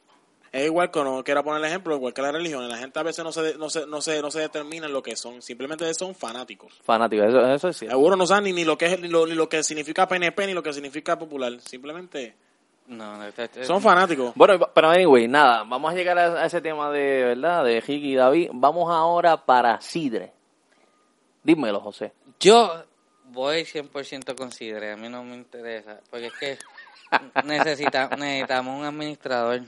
[0.54, 3.04] Es igual que no quiero poner el ejemplo, igual que la religión, la gente a
[3.04, 5.94] veces no se, no se, no se, no se determina en lo que son, simplemente
[5.94, 6.80] son fanáticos.
[6.82, 7.94] Fanático, eso, eso es cierto.
[7.94, 10.48] Seguro no saben ni, ni lo que es, ni lo, ni lo que significa PNP,
[10.48, 12.36] ni lo que significa popular, simplemente
[12.92, 14.34] No, este- este- son fanáticos.
[14.36, 17.64] Bueno, pero anyway, nada, vamos a llegar a, a ese tema de, ¿verdad?
[17.64, 18.50] De Ricky y David.
[18.54, 20.34] Vamos ahora para Sidre.
[21.44, 22.12] Dímelo, José.
[22.40, 22.84] Yo
[23.26, 26.58] voy 100% con Sidre, a mí no me interesa, porque es que
[27.46, 29.62] necesita, necesitamos un administrador.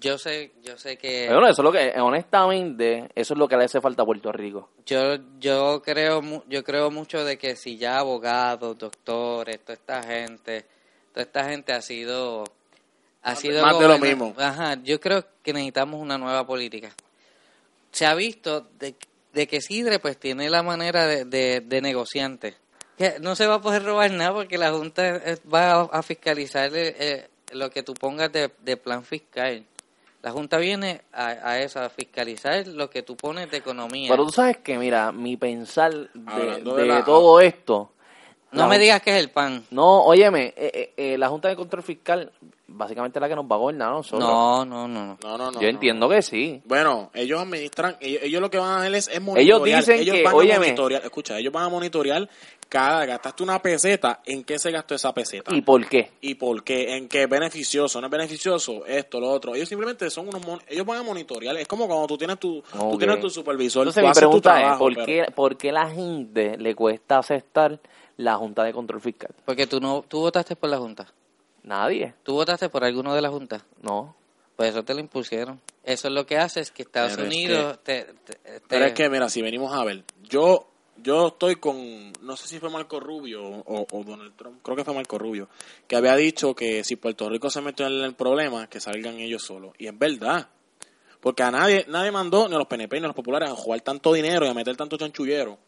[0.00, 3.58] Yo sé, yo sé que Bueno, eso es lo que, honestamente, eso es lo que
[3.58, 4.70] le hace falta a Puerto Rico.
[4.86, 10.64] yo yo creo yo creo mucho de que si ya abogados, doctores, toda esta gente,
[11.12, 12.44] toda esta gente ha sido
[13.22, 14.34] ha Más de- sido más de lo mismo.
[14.38, 16.90] Ajá, yo creo que necesitamos una nueva política.
[17.90, 18.94] Se ha visto de,
[19.32, 22.54] de que Sidre pues tiene la manera de, de, de negociante.
[22.98, 25.20] Que no se va a poder robar nada porque la Junta
[25.52, 29.64] va a, a fiscalizar eh, eh, lo que tú pongas de, de plan fiscal.
[30.22, 34.08] La Junta viene a, a eso, a fiscalizar lo que tú pones de economía.
[34.10, 37.90] Pero tú sabes que, mira, mi pensar de, Hablando de de la- todo esto.
[38.52, 39.64] No la me digas que es el pan.
[39.70, 42.30] No, óyeme, eh, eh, eh, la Junta de Control Fiscal,
[42.68, 44.20] básicamente es la que nos va a gobernar a nosotros.
[44.28, 45.38] No, no, no, no.
[45.38, 45.52] No.
[45.52, 45.68] Yo no.
[45.68, 46.62] entiendo que sí.
[46.64, 49.68] Bueno, ellos administran, ellos, ellos lo que van a hacer es, es monitorear.
[49.78, 50.54] Ellos dicen que, van óyeme.
[50.54, 52.28] a monitorear, escucha, ellos van a monitorear
[52.68, 55.54] cada gastaste una peseta, ¿en qué se gastó esa peseta?
[55.54, 56.12] ¿Y por qué?
[56.22, 56.96] ¿Y por qué?
[56.96, 58.00] ¿En qué es beneficioso?
[58.00, 58.86] ¿No es beneficioso?
[58.86, 59.54] Esto, lo otro.
[59.54, 60.46] Ellos simplemente son unos...
[60.46, 61.54] mon- ellos van a monitorear.
[61.58, 62.98] Es como cuando tú tienes tu, tú Ok.
[62.98, 63.82] tienes tu supervisor.
[63.86, 66.74] Entonces tú mi haces tu pregunta es, ¿por, pero- qué, ¿por qué la gente le
[66.74, 67.78] cuesta aceptar
[68.16, 69.30] la Junta de Control Fiscal?
[69.44, 71.06] Porque tú no tú votaste por la Junta.
[71.62, 73.64] Nadie, ¿Tú votaste por alguno de la Junta?
[73.82, 74.16] no.
[74.56, 75.60] Pues eso te lo impusieron.
[75.82, 78.84] Eso es lo que hace es que Estados Pero es Unidos te, te- te- Pero
[78.84, 80.68] es que, mira, si venimos a ver, yo
[81.02, 84.84] yo estoy con, no sé si fue Marco Rubio o, o Donald Trump, creo que
[84.84, 85.48] fue Marco Rubio,
[85.88, 89.42] que había dicho que si Puerto Rico se metió en el problema, que salgan ellos
[89.42, 89.72] solos.
[89.78, 90.48] Y es verdad.
[91.20, 93.80] Porque a nadie, nadie mandó, ni a los PNP ni a los populares, a jugar
[93.80, 95.58] tanto dinero y a meter tanto chanchullero,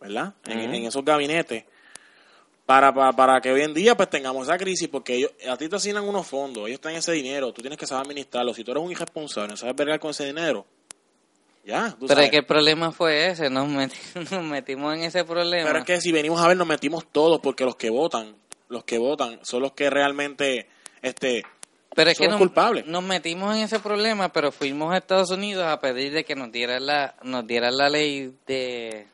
[0.00, 0.34] ¿verdad?
[0.44, 1.64] En, en esos gabinetes.
[2.66, 5.68] Para, para, para que hoy en día pues tengamos esa crisis, porque ellos, a ti
[5.68, 8.54] te asignan unos fondos, ellos tienen ese dinero, tú tienes que saber administrarlo.
[8.54, 10.64] Si tú eres un irresponsable, no sabes vergar con ese dinero,
[11.64, 12.24] ya, tú Pero sabes.
[12.24, 15.66] es que el problema fue ese, nos, meti- nos metimos en ese problema.
[15.66, 18.34] Pero es que si venimos a ver, nos metimos todos, porque los que votan,
[18.70, 20.66] los que votan, son los que realmente,
[21.02, 21.42] este,
[21.94, 22.86] Pero es que nos, culpables.
[22.86, 26.50] nos metimos en ese problema, pero fuimos a Estados Unidos a pedir de que nos
[26.50, 29.06] dieran la, nos dieran la ley de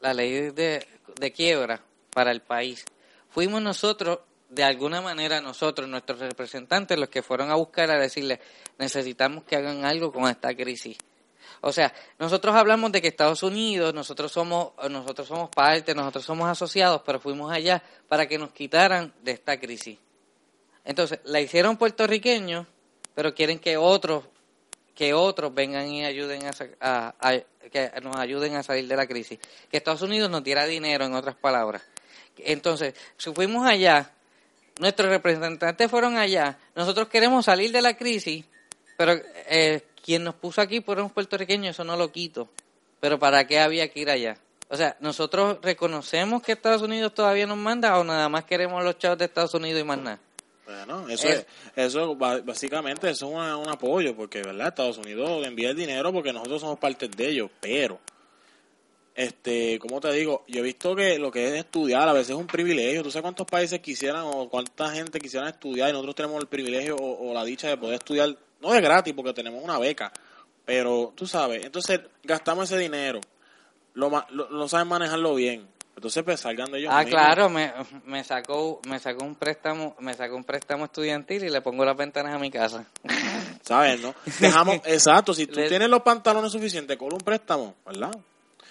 [0.00, 0.86] la ley de,
[1.18, 1.80] de quiebra
[2.20, 2.84] para el país.
[3.30, 4.18] Fuimos nosotros,
[4.50, 8.38] de alguna manera nosotros, nuestros representantes, los que fueron a buscar a decirle,
[8.76, 10.98] necesitamos que hagan algo con esta crisis.
[11.62, 16.46] O sea, nosotros hablamos de que Estados Unidos, nosotros somos, nosotros somos parte, nosotros somos
[16.46, 19.98] asociados, pero fuimos allá para que nos quitaran de esta crisis.
[20.84, 22.66] Entonces, la hicieron puertorriqueños
[23.14, 24.24] pero quieren que otros
[24.94, 29.06] que otros vengan y ayuden a, a- a- que nos ayuden a salir de la
[29.06, 29.38] crisis.
[29.70, 31.82] Que Estados Unidos nos diera dinero, en otras palabras.
[32.38, 34.10] Entonces, si fuimos allá,
[34.78, 38.44] nuestros representantes fueron allá, nosotros queremos salir de la crisis,
[38.96, 39.12] pero
[39.48, 42.48] eh, quien nos puso aquí fueron puertorriqueños, eso no lo quito.
[43.00, 44.36] Pero ¿para qué había que ir allá?
[44.68, 48.98] O sea, ¿nosotros reconocemos que Estados Unidos todavía nos manda o nada más queremos los
[48.98, 50.18] chavos de Estados Unidos y más nada?
[50.64, 51.46] Bueno, eso Es- es,
[51.94, 56.32] eso básicamente eso es una- un apoyo, porque verdad Estados Unidos envía el dinero porque
[56.32, 57.98] nosotros somos parte de ellos, pero
[59.14, 62.36] este, como te digo, yo he visto que lo que es estudiar a veces es
[62.36, 63.02] un privilegio.
[63.02, 66.96] ¿Tú sabes cuántos países quisieran o cuánta gente quisieran estudiar y nosotros tenemos el privilegio
[66.96, 70.12] o, o la dicha de poder estudiar, no de gratis porque tenemos una beca,
[70.64, 73.20] pero tú sabes, entonces gastamos ese dinero,
[73.94, 75.66] lo, lo- no saben manejarlo bien.
[75.96, 77.10] Entonces pues salgan de ellos Ah, mismos.
[77.20, 77.72] claro, me,
[78.06, 81.96] me sacó me sacó un préstamo, me sacó un préstamo estudiantil y le pongo las
[81.96, 82.86] ventanas a mi casa.
[83.62, 84.14] ¿Sabes, no?
[84.38, 88.12] Dejamos, exacto, si tú Le- tienes los pantalones suficientes con un préstamo, ¿verdad?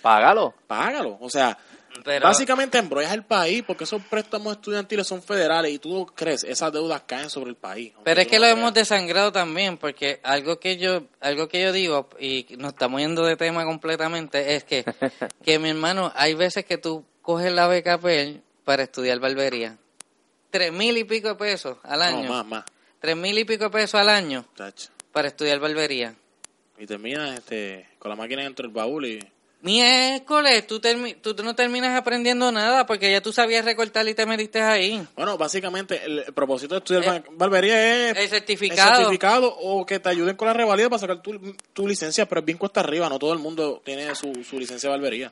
[0.01, 0.53] Págalo.
[0.67, 1.17] Págalo.
[1.21, 1.57] O sea,
[2.03, 6.43] Pero- básicamente embrollas el país porque esos préstamos estudiantiles son federales y tú no crees,
[6.43, 7.93] esas deudas caen sobre el país.
[8.03, 8.57] Pero es que no lo creas.
[8.59, 13.23] hemos desangrado también, porque algo que yo, algo que yo digo, y nos estamos yendo
[13.25, 14.85] de tema completamente, es que,
[15.43, 19.77] que mi hermano, hay veces que tú coges la BKP para estudiar barbería.
[20.51, 22.29] Tres mil y pico de pesos al No, año.
[22.29, 22.63] más, más.
[22.99, 24.89] Tres mil y pico de pesos al año tacho.
[25.11, 26.15] para estudiar barbería.
[26.77, 29.19] Y terminas este, con la máquina dentro del baúl y...
[29.61, 34.25] Miércoles, tú, termi- tú no terminas aprendiendo nada porque ya tú sabías recortar y te
[34.25, 35.05] metiste ahí.
[35.17, 38.17] Bueno, básicamente el, el propósito de estudiar Eh, bar- barbería es...
[38.17, 38.91] el certificado.
[38.91, 41.37] el certificado o que te ayuden con la revalida para sacar tu,
[41.73, 44.89] tu licencia, pero es bien cuesta arriba, no todo el mundo tiene su, su licencia
[44.89, 45.29] de barbería.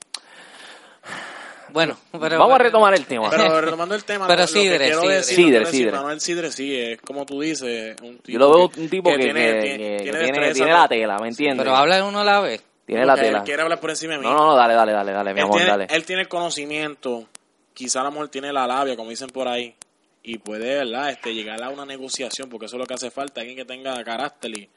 [1.69, 2.39] Bueno, pero...
[2.39, 3.29] Vamos a retomar el tema.
[3.29, 5.91] Pero retomando el tema, Pero lo, lo que Sidre, quiero decir, quiero decir, Sidre.
[5.91, 9.17] Manuel Sidre sí, es como tú dices, un tipo Yo lo veo un tipo que,
[9.17, 11.63] que- tiene, que- tiene, que tiene, destreza, tiene la tela, ¿me entiendes?
[11.63, 12.61] Pero habla uno a la vez.
[12.87, 13.39] Tiene la tela.
[13.39, 14.25] Él quiere hablar por encima de mí.
[14.25, 15.87] No, no, no, dale, dale, dale, dale, mi él, amor, tiene, dale.
[15.89, 17.27] él tiene el conocimiento,
[17.73, 19.75] quizá la mujer tiene la labia, como dicen por ahí,
[20.23, 23.41] y puede, ¿verdad?, este, llegar a una negociación, porque eso es lo que hace falta,
[23.41, 24.69] alguien que tenga carácter y,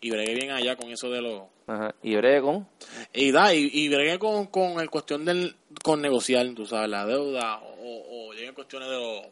[0.00, 1.42] y bregue bien allá con eso de los...
[1.66, 1.94] Ajá.
[2.02, 2.66] Y breve con...
[3.12, 5.54] Y da, y, y bregue con, con el cuestión del,
[5.84, 9.26] con negociar, tú sabes, la deuda, o, o lleguen cuestiones de los...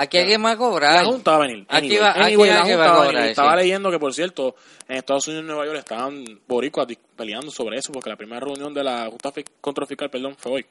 [0.00, 1.04] Aquí alguien va a La cobrar.
[1.04, 1.66] Junta va a venir.
[1.68, 3.14] Aquí Anyway, va- aquí anyway, la alguien Junta va a va a venir.
[3.16, 3.56] cobrar, Estaba sí.
[3.58, 4.54] leyendo que, por cierto,
[4.88, 8.72] en Estados Unidos y Nueva York estaban boricuas peleando sobre eso, porque la primera reunión
[8.72, 10.66] de la Junta Fi- Control Fiscal, perdón, fue hoy.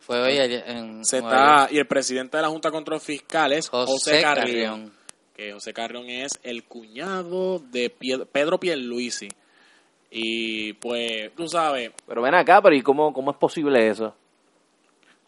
[0.00, 3.68] Fue hoy ayer en Se está, y el presidente de la Junta Control Fiscal es
[3.68, 4.44] José, José Carrión.
[4.44, 4.92] Carrión.
[5.34, 7.90] Que José Carrión es el cuñado de
[8.32, 9.28] Pedro Pierluisi.
[10.10, 14.14] Y pues, tú sabes, Pero ven acá, pero ¿y cómo, cómo es posible eso?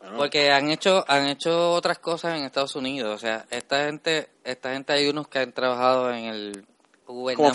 [0.01, 4.29] Bueno, Porque han hecho han hecho otras cosas en Estados Unidos, o sea, esta gente
[4.45, 6.65] esta gente hay unos que han trabajado en el
[7.37, 7.49] como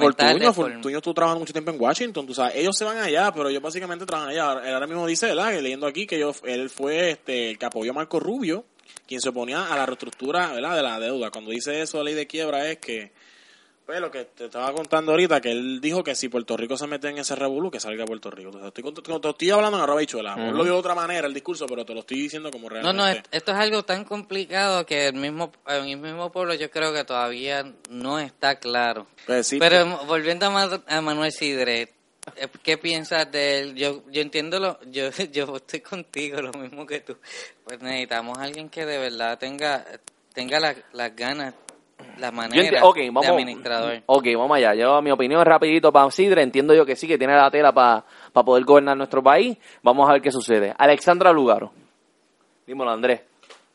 [0.51, 3.49] form- Fortuño estuvo trabajando mucho tiempo en Washington, tú sabes, ellos se van allá, pero
[3.49, 4.67] ellos básicamente trabajan allá.
[4.67, 5.53] Él ahora mismo dice, ¿verdad?
[5.61, 8.65] Leyendo aquí que yo, él fue este, el que apoyó a Marco Rubio,
[9.07, 10.75] quien se oponía a la reestructura, ¿verdad?
[10.75, 11.29] De la deuda.
[11.29, 13.11] Cuando dice eso, la ley de quiebra es que,
[13.85, 16.87] pues lo que te estaba contando ahorita, que él dijo que si Puerto Rico se
[16.87, 18.49] mete en ese revolú, que salga Puerto Rico.
[18.49, 20.01] O sea, estoy, te lo estoy hablando en arroba.
[20.01, 20.07] Él
[20.57, 22.97] lo dio de otra manera el discurso, pero te lo estoy diciendo como No, realmente.
[22.97, 26.71] no, es- esto es algo tan complicado que el mismo en el mismo pueblo yo
[26.71, 29.07] creo que todavía no está claro.
[29.25, 31.93] Pues sí, Pero volviendo a, a Manuel Sidre,
[32.37, 33.75] eh, ¿qué piensas de él?
[33.75, 37.17] Yo, yo entiendo, lo, yo, yo estoy contigo, lo mismo que tú.
[37.65, 39.85] Pues necesitamos a alguien que de verdad tenga,
[40.33, 41.53] tenga la- las ganas,
[42.17, 44.03] la Yo manera enti- ok, de vamos, administrador.
[44.05, 44.73] ok, vamos allá.
[44.75, 46.41] Yo, mi opinión es rapidito para Sidre.
[46.43, 48.03] Entiendo yo que sí, que tiene la tela para
[48.45, 49.57] poder gobernar nuestro país.
[49.81, 50.73] Vamos a ver qué sucede.
[50.77, 51.71] Alexandra Lugaro.
[52.65, 53.21] Dímelo, Andrés.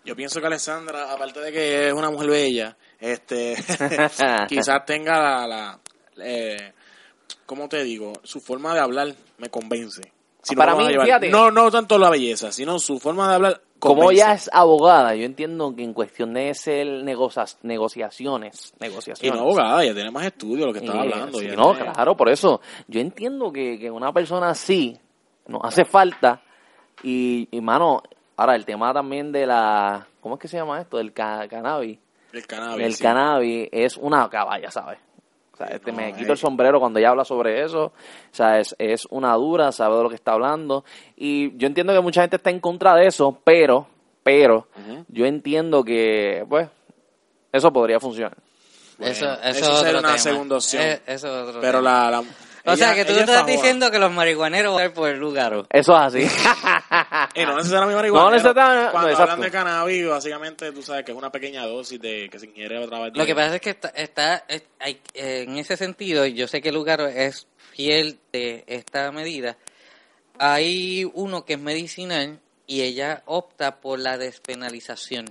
[0.04, 3.54] Yo pienso que Alessandra, aparte de que es una mujer bella, este,
[4.48, 5.78] quizás tenga la, la
[6.24, 6.72] eh,
[7.44, 8.12] ¿cómo te digo?
[8.22, 10.00] Su forma de hablar me convence.
[10.42, 11.28] Si Para mí, fíjate.
[11.28, 13.60] no, no tanto la belleza, sino su forma de hablar.
[13.78, 19.34] Como ella es abogada, yo entiendo que en cuestión de ser negocias, negociaciones, y negociaciones.
[19.40, 21.38] no abogada, ella tiene más estudio de lo que estaba Y, hablando.
[21.38, 22.60] sí, no, tiene- claro, por eso.
[22.88, 24.98] Yo entiendo que, que una persona así
[25.46, 26.42] nos hace falta.
[27.02, 28.02] Y, y, mano,
[28.36, 30.06] ahora el tema también de la.
[30.20, 30.96] ¿Cómo es que se llama esto?
[30.96, 31.98] Del ca- cannabis.
[32.32, 32.84] El cannabis.
[32.86, 33.02] el sí.
[33.02, 34.98] cannabis es una caballa, ¿sabes?
[35.58, 36.14] O sea, este, no, me eh.
[36.16, 37.86] quito el sombrero cuando ella habla sobre eso.
[37.86, 37.92] O
[38.30, 40.84] sea, es, es una dura, sabe de lo que está hablando.
[41.16, 43.88] Y yo entiendo que mucha gente está en contra de eso, pero,
[44.22, 44.68] pero,
[45.08, 46.68] yo entiendo que, pues,
[47.52, 48.36] eso podría funcionar.
[48.98, 50.18] Bueno, eso, eso, eso es otro sería una tema.
[50.18, 50.82] segunda opción.
[50.82, 52.10] Eh, eso es otro Pero tema.
[52.10, 52.24] la, la-
[52.72, 55.18] O sea, que tú es estás diciendo que los marihuaneros van a ir por el
[55.18, 55.64] lugar.
[55.70, 56.18] Eso es así.
[57.34, 58.24] Y no necesariamente marihuana.
[58.24, 62.00] No necesariamente- Cuando no, hablan de cannabis, básicamente tú sabes que es una pequeña dosis
[62.00, 63.18] de que se ingiere a través de...
[63.18, 66.46] Lo que pasa es que está, está es- hay- eh, en ese sentido, y yo
[66.48, 69.56] sé que Lugar es fiel de esta medida.
[70.38, 75.26] Hay uno que es medicinal y ella opta por la despenalización.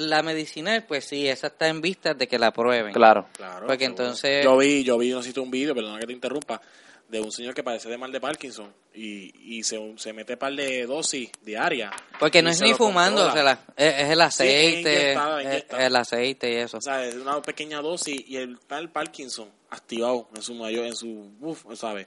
[0.00, 2.92] La, medicinal, pues sí, esa está en vistas de que la prueben.
[2.92, 3.26] Claro.
[3.36, 3.66] Claro.
[3.66, 4.04] Porque seguro.
[4.04, 6.60] entonces- Yo vi, yo vi, no sé si un vídeo, perdona que te interrumpa,
[7.08, 10.54] de un señor que parece de mal de Parkinson y, y se, se mete par
[10.54, 11.92] de dosis diarias.
[12.18, 15.86] Porque no es ni fumando, o sea, la- es, es el aceite, es- inyectada.
[15.86, 16.78] el aceite y eso.
[16.78, 20.96] O sea, es una pequeña dosis y el tal Parkinson activado en su mayor, en
[20.96, 22.06] su buff, ¿sabes?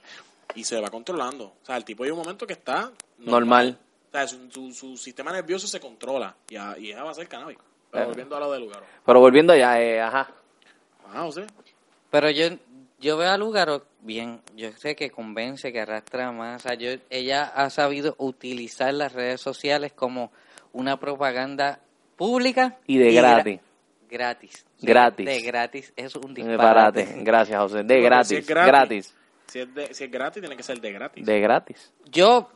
[0.56, 1.44] Y se va controlando.
[1.62, 3.78] O sea, el tipo hay un momento que está Normal.
[4.08, 7.14] O sea, su, su, su sistema nervioso se controla y, a- y esa va a
[7.14, 7.58] ser cannabis.
[7.96, 8.82] Pero volviendo a lo del lugar.
[9.04, 10.28] Pero volviendo allá, eh, ajá.
[11.12, 11.46] Ah, José.
[12.10, 12.48] Pero yo
[12.98, 16.74] yo veo a Lugaro bien, yo sé que convence, que arrastra masa.
[16.74, 20.32] Yo, ella ha sabido utilizar las redes sociales como
[20.72, 21.78] una propaganda
[22.16, 23.60] pública Y de gra- gratis.
[24.08, 24.66] gratis.
[24.80, 25.26] Gratis.
[25.26, 27.06] De gratis es un disparate.
[27.22, 27.82] Gracias, José.
[27.84, 28.28] De gratis.
[28.28, 28.68] si es gratis.
[28.68, 29.14] gratis.
[29.46, 31.24] Si es, de, si es gratis, tiene que ser de gratis.
[31.26, 31.92] De gratis.
[32.10, 32.50] Yo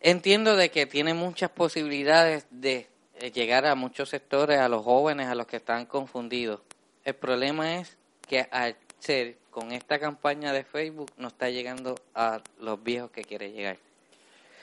[0.00, 2.88] entiendo de que tiene muchas posibilidades de
[3.32, 6.60] llegar a muchos sectores, a los jóvenes, a los que están confundidos.
[7.04, 12.40] El problema es que al ser con esta campaña de Facebook no está llegando a
[12.60, 13.78] los viejos que quiere llegar.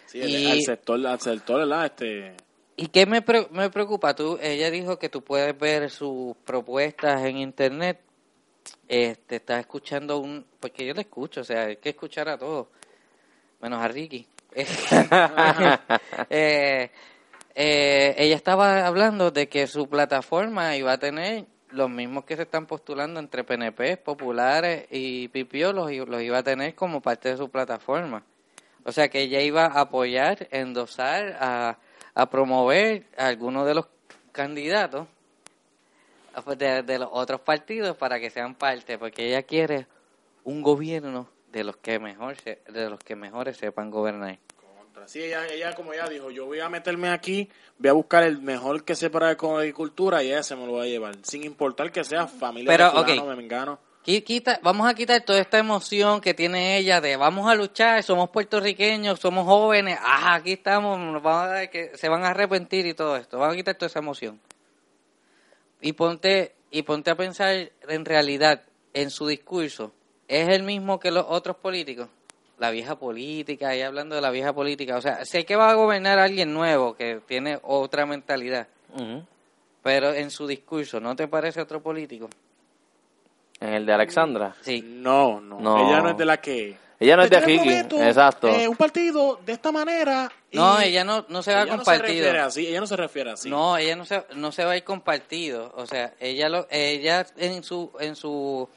[0.06, 1.86] Sí, Y- al sector, al sector, ¿verdad?
[1.88, 2.34] Este,
[2.78, 4.16] ¿Y qué me, pre- me preocupa?
[4.16, 8.00] Tú, ella dijo que tú puedes ver sus propuestas en internet.
[8.88, 10.46] Este, estás escuchando un...
[10.60, 12.68] Porque yo le escucho, o sea, hay que escuchar a todos.
[13.62, 14.28] Menos a Ricky.
[16.30, 16.90] Eh,
[17.60, 22.44] eh, ella estaba hablando de que su plataforma iba a tener los mismos que se
[22.44, 27.38] están postulando entre PNP, populares y pipiolos, y los iba a tener como parte de
[27.38, 28.24] su plataforma.
[28.86, 31.78] O sea que ella iba a apoyar, endosar, a,
[32.14, 33.88] a promover a algunos de los
[34.32, 35.08] candidatos
[36.58, 39.88] de, de los otros partidos para que sean parte, porque ella quiere
[40.44, 44.38] un gobierno de los que mejor se- de los que mejores sepan gobernar.
[45.06, 48.42] Sí, ella, ella, como ella dijo, yo voy a meterme aquí, voy a buscar el
[48.42, 51.16] mejor que sepa de agricultura y ese me lo voy a llevar.
[51.24, 53.80] Sin importar que sea familia Pero, de fulano.
[54.06, 58.02] Qui- Quita, vamos a quitar toda esta emoción que tiene ella de vamos a luchar,
[58.04, 62.86] somos puertorriqueños, somos jóvenes, ah, aquí estamos, nos vamos a que se van a arrepentir
[62.86, 63.38] y todo esto.
[63.38, 64.40] Vamos a quitar toda esa emoción.
[65.82, 69.94] Y ponte, y ponte a pensar en realidad en su discurso.
[70.28, 72.10] ¿Es el mismo que los otros políticos?
[72.58, 74.98] La vieja política, y hablando de la vieja política.
[74.98, 78.68] O sea, sé que va a gobernar alguien nuevo que tiene otra mentalidad,
[79.84, 82.30] pero en su discurso, ¿no te parece otro político?
[83.60, 84.56] En el de Alexandra.
[84.62, 84.82] Sí.
[84.86, 85.88] No, no, No.
[85.88, 86.78] Ella no es de la que...
[87.00, 87.60] Ella no es de "Yo te Ricky.
[87.60, 88.48] prometo, Exacto.
[88.48, 90.32] eh, un partido de esta manera.
[90.50, 92.14] y- No, ella no, no se va ella con no se partido.
[92.26, 92.68] refiere así.
[92.68, 93.50] Ella no se refiere así.
[93.52, 95.72] No, ella no se, no se va a ir con partido.
[95.78, 98.68] O sea, ella lo, ella en su, en su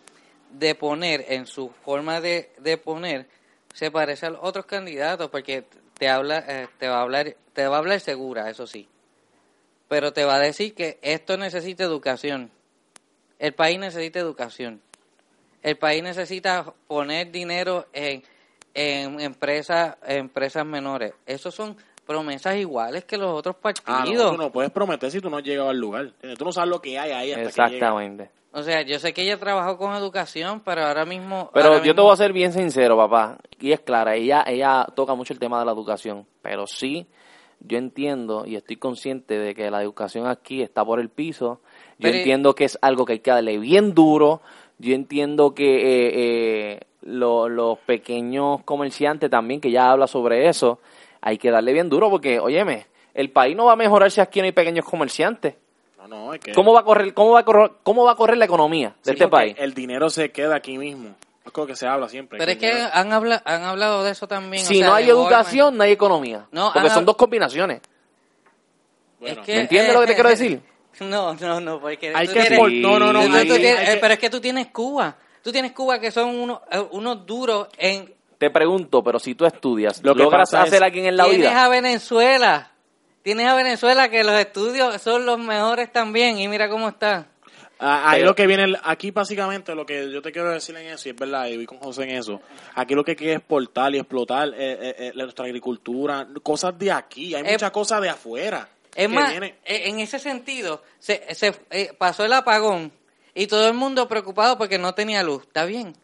[0.52, 3.26] de poner, en su forma de, de poner,
[3.72, 7.66] se parece a los otros candidatos porque te habla, eh, te va a hablar, te
[7.66, 8.88] va a hablar segura, eso sí.
[9.88, 12.50] Pero te va a decir que esto necesita educación.
[13.38, 14.80] El país necesita educación.
[15.62, 18.22] El país necesita poner dinero en,
[18.74, 21.12] en empresas, empresas menores.
[21.26, 21.76] Esos son
[22.14, 24.32] promesas iguales que los otros Ah, no, partidos.
[24.32, 26.10] tú no puedes prometer si tú no has llegado al lugar.
[26.36, 27.72] Tú no sabes lo que hay ahí hasta que llegas.
[27.72, 28.30] Exactamente.
[28.52, 31.50] O sea, yo sé que ella trabajó con educación, pero ahora mismo...
[31.54, 33.38] Pero ahora yo te voy a ser bien sincero, papá.
[33.60, 36.26] Y es clara, ella, ella toca mucho el tema de la educación.
[36.42, 37.06] Pero sí,
[37.60, 41.60] yo entiendo y estoy consciente de que la educación aquí está por el piso.
[41.98, 44.40] Yo Pero- entiendo que es algo que hay que darle bien duro.
[44.78, 46.10] Yo entiendo que eh,
[46.72, 50.80] eh, lo- los pequeños comerciantes también, que ya habla sobre eso,
[51.20, 54.40] hay que darle bien duro porque, óyeme, el país no va a mejorar si aquí
[54.40, 55.54] no hay pequeños comerciantes.
[55.98, 56.52] No, no, es que...
[56.52, 58.94] ¿Cómo va a correr, cómo va a correr, cómo va a correr la economía de
[59.04, 59.54] Sí, este país?
[59.58, 61.14] El dinero se queda aquí mismo.
[61.44, 62.38] Es como que se habla siempre.
[62.38, 64.62] Pero es que dinero- han, habla, han hablado de eso también.
[64.64, 66.46] o Si sea, no hay educación, no hay economía.
[66.52, 67.80] No, porque son hab- dos combinaciones.
[69.18, 70.60] Bueno, Es que- ¿Me entiendes lo que te quiero decir?
[71.00, 73.60] No, no, no, porque Hay tú que tienes- no, no, no, tú- hay tú que-
[73.60, 75.16] tienes- hay eh, que- pero es que tú tienes Cuba.
[75.42, 78.12] Tú tienes Cuba que son unos, eh, unos duros en...
[78.40, 81.24] Te pregunto, pero si tú estudias, Lo que ¿logras pasa es- hacer alguien en la
[81.24, 81.62] tienes vida?
[81.62, 82.70] a Venezuela.
[83.22, 87.26] Tienes a Venezuela que los estudios son los mejores también y mira cómo está.
[87.78, 90.86] Ah, ahí Pero- lo que viene, aquí básicamente lo que yo te quiero decir en
[90.86, 92.40] eso, y es verdad, y voy con José en eso,
[92.74, 97.34] aquí lo que quiere exportar y explotar eh, eh, eh, nuestra agricultura, cosas de aquí,
[97.34, 98.66] hay Eh, muchas cosas de afuera.
[98.94, 99.50] Es que más, vienen.
[99.66, 102.90] eh, en ese sentido, se, se eh, pasó el apagón
[103.34, 105.42] y todo el mundo preocupado porque no tenía luz.
[105.42, 105.94] Está bien.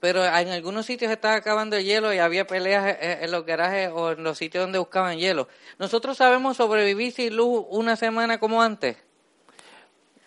[0.00, 3.90] Pero en algunos sitios estaba acabando el hielo y había peleas en, en los garajes
[3.92, 5.46] o en los sitios donde buscaban hielo.
[5.78, 8.96] Nosotros sabemos sobrevivir sin luz una semana como antes.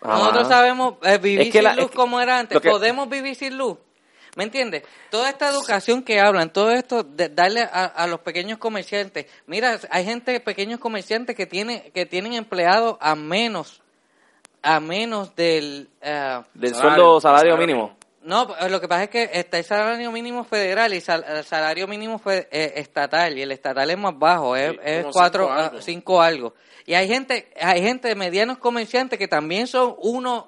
[0.02, 2.60] Nosotros sabemos eh, vivir Es que sin la- luz es que- como era antes.
[2.60, 3.78] que- Podemos vivir sin luz.
[4.36, 4.82] ¿Me entiendes?
[5.10, 9.26] Toda esta educación que hablan, todo esto, de darle a, a los pequeños comerciantes.
[9.46, 13.80] Mira, hay gente, pequeños comerciantes que, tiene, que tienen empleados a menos,
[14.60, 15.88] a menos del...
[16.02, 17.96] eh, Del sueldo salario salario mínimo.
[18.24, 21.44] No, pues, lo que pasa es que está el salario mínimo federal y sal- el
[21.44, 25.44] salario mínimo eh, estatal y el estatal es más bajo, es, Sí, es como cuatro,
[25.46, 25.80] cinco ah, algo.
[25.82, 26.54] cinco algo.
[26.86, 30.44] Y hay gente, hay gente medianos comerciantes que también son unos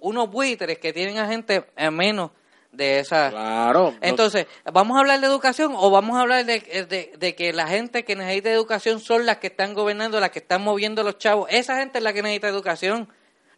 [0.00, 2.30] unos buitres que tienen a gente eh, menos
[2.72, 3.30] de esa.
[3.30, 3.94] Claro.
[4.00, 6.58] Entonces, ¿vamos a hablar de educación o vamos a hablar de,
[6.88, 10.40] de- de que la gente que necesita educación son las que están gobernando, las que
[10.40, 11.48] están moviendo los chavos?
[11.50, 13.08] Esa gente es la que necesita educación.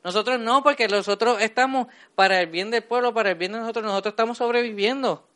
[0.03, 3.84] Nosotros no, porque nosotros estamos para el bien del pueblo, para el bien de nosotros,
[3.84, 5.26] nosotros estamos sobreviviendo.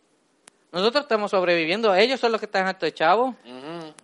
[0.73, 3.35] Nosotros estamos sobreviviendo, ellos son los que están hartos de chavos.
[3.45, 3.95] Ujú.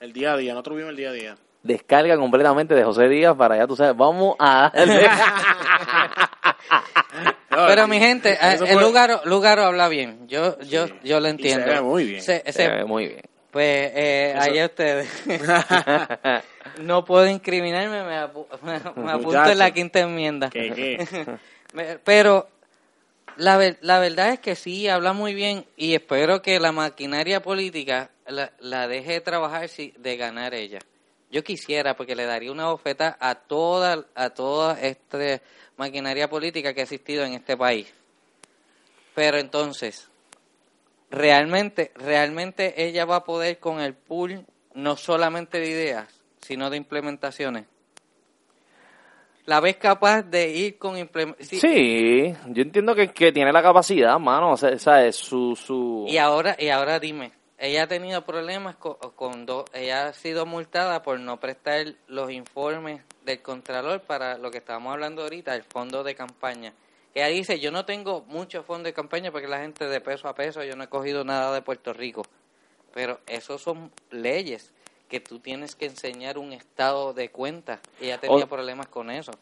[0.00, 1.36] El día a día, nosotros vivimos el día a día.
[1.62, 3.96] Descarga completamente de José Díaz para ya tú sabes.
[3.96, 4.72] Vamos a.
[7.48, 10.94] Pero mi gente, eh, el Lugaro, Lugaro habla bien, yo, yo, Sí.
[11.04, 11.64] yo lo Y entiendo.
[11.66, 12.22] se ve muy bien.
[12.22, 13.22] Se- Se se- ve muy bien.
[13.52, 15.08] Pues eh, Eso- allá ustedes.
[16.80, 20.50] no puedo incriminarme, me, apu- me- me apunto en la quinta enmienda.
[20.50, 21.98] ¿Qué, qué?
[22.04, 22.48] Pero
[23.36, 27.42] la, ver- la verdad es que sí, habla muy bien y espero que la maquinaria
[27.42, 30.78] política la, la deje trabajar si, de ganar ella.
[31.30, 35.40] Yo quisiera, porque le daría una bofeta a toda, a toda esta
[35.76, 37.92] maquinaria política que ha existido en este país.
[39.14, 40.08] Pero entonces,
[41.12, 46.78] realmente, realmente ella va a poder con el pool no solamente de ideas, sino de
[46.78, 47.66] implementaciones.
[49.44, 51.60] La ves capaz de ir con implementaciones.
[51.60, 54.52] Sí, yo entiendo que, que tiene la capacidad, mano.
[54.52, 55.56] O sea, esa es su.
[55.56, 56.06] su...
[56.08, 60.46] Y ahora, y ahora dime, ella ha tenido problemas con, con dos, ella ha sido
[60.46, 65.64] multada por no prestar los informes del Contralor para lo que estábamos hablando ahorita, el
[65.64, 66.72] fondo de campaña.
[67.14, 70.34] Ella dice, yo no tengo mucho fondo de campaña porque la gente de peso a
[70.34, 72.22] peso, yo no he cogido nada de Puerto Rico.
[72.94, 74.72] Pero eso son leyes
[75.08, 77.80] que tú tienes que enseñar un estado de cuenta.
[78.00, 79.32] Ella tenía O- problemas con eso.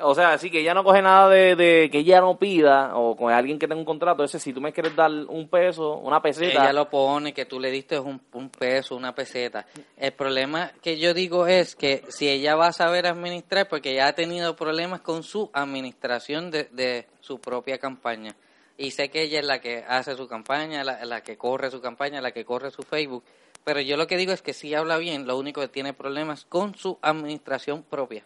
[0.00, 3.30] O sea, así que ella no coge nada de, que ella no pida o con
[3.30, 4.24] alguien que tenga un contrato.
[4.24, 6.62] Ese, si tú me quieres dar un peso, una peseta.
[6.62, 9.66] Ella lo pone, que tú le diste un, un peso, una peseta.
[9.98, 14.08] El problema que yo digo es que si ella va a saber administrar, porque ella
[14.08, 18.34] ha tenido problemas con su administración de, de su propia campaña.
[18.78, 21.82] Y sé que ella es la que hace su campaña, la, la que corre su
[21.82, 23.24] campaña, la que corre su Facebook.
[23.62, 26.46] Pero yo lo que digo es que si habla bien, lo único que tiene problemas
[26.46, 28.24] con su administración propia.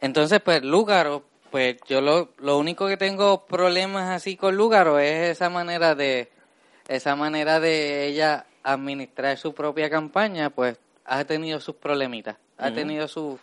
[0.00, 5.30] Entonces, pues Lúgaro, pues yo lo, lo único que tengo problemas así con Lúgaro es
[5.30, 6.30] esa manera de
[6.88, 13.08] esa manera de ella administrar su propia campaña, pues ha tenido sus problemitas, ha tenido
[13.08, 13.40] sus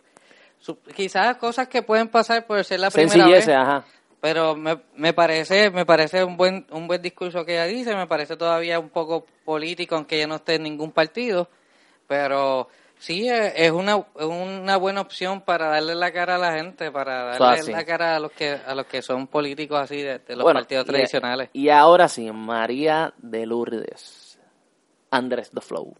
[0.60, 3.84] su- quizás cosas que pueden pasar por ser la primera vez, ajá.
[4.22, 8.08] pero me, me parece me parece un buen un buen discurso que ella dice, me
[8.08, 11.50] parece todavía un poco político aunque ella no esté en ningún partido,
[12.08, 12.70] pero
[13.04, 16.90] sí eh, es una es una buena opción para darle la cara a la gente,
[16.90, 17.72] para darle así.
[17.72, 20.60] la cara a los que a los que son políticos así de, de los Bueno,
[20.62, 21.50] partidos y- tradicionales.
[21.52, 24.40] Y ahora sí, María de Lourdes.
[25.12, 25.94] Andrés The Flow.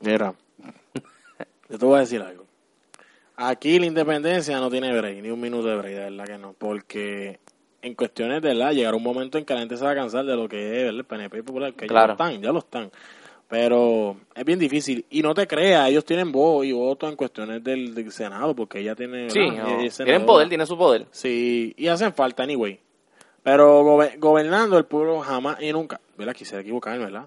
[0.00, 0.34] Mira,
[1.68, 2.46] yo te voy a decir algo.
[3.36, 6.52] Aquí la independencia no tiene break, ni un minuto de break, de verdad que no.
[6.54, 7.40] Porque
[7.82, 10.24] en cuestiones de la llegará un momento en que la gente se va a cansar
[10.24, 11.00] de lo que es ¿verdad?
[11.00, 12.06] el PNP popular, que ya Claro.
[12.08, 12.90] lo están, ya lo están.
[13.52, 15.04] Pero es bien difícil.
[15.10, 18.78] Y no te creas, ellos tienen voz y voto en cuestiones del, del Senado, porque
[18.78, 19.28] ella tiene.
[19.28, 19.76] Sí, no,
[20.06, 21.04] tienen poder, tiene su poder.
[21.10, 22.80] Sí, y hacen falta, anyway.
[23.42, 26.34] Pero gobe- gobernando el pueblo jamás y nunca, ¿verdad?
[26.34, 27.26] Quisiera equivocarme, ¿verdad?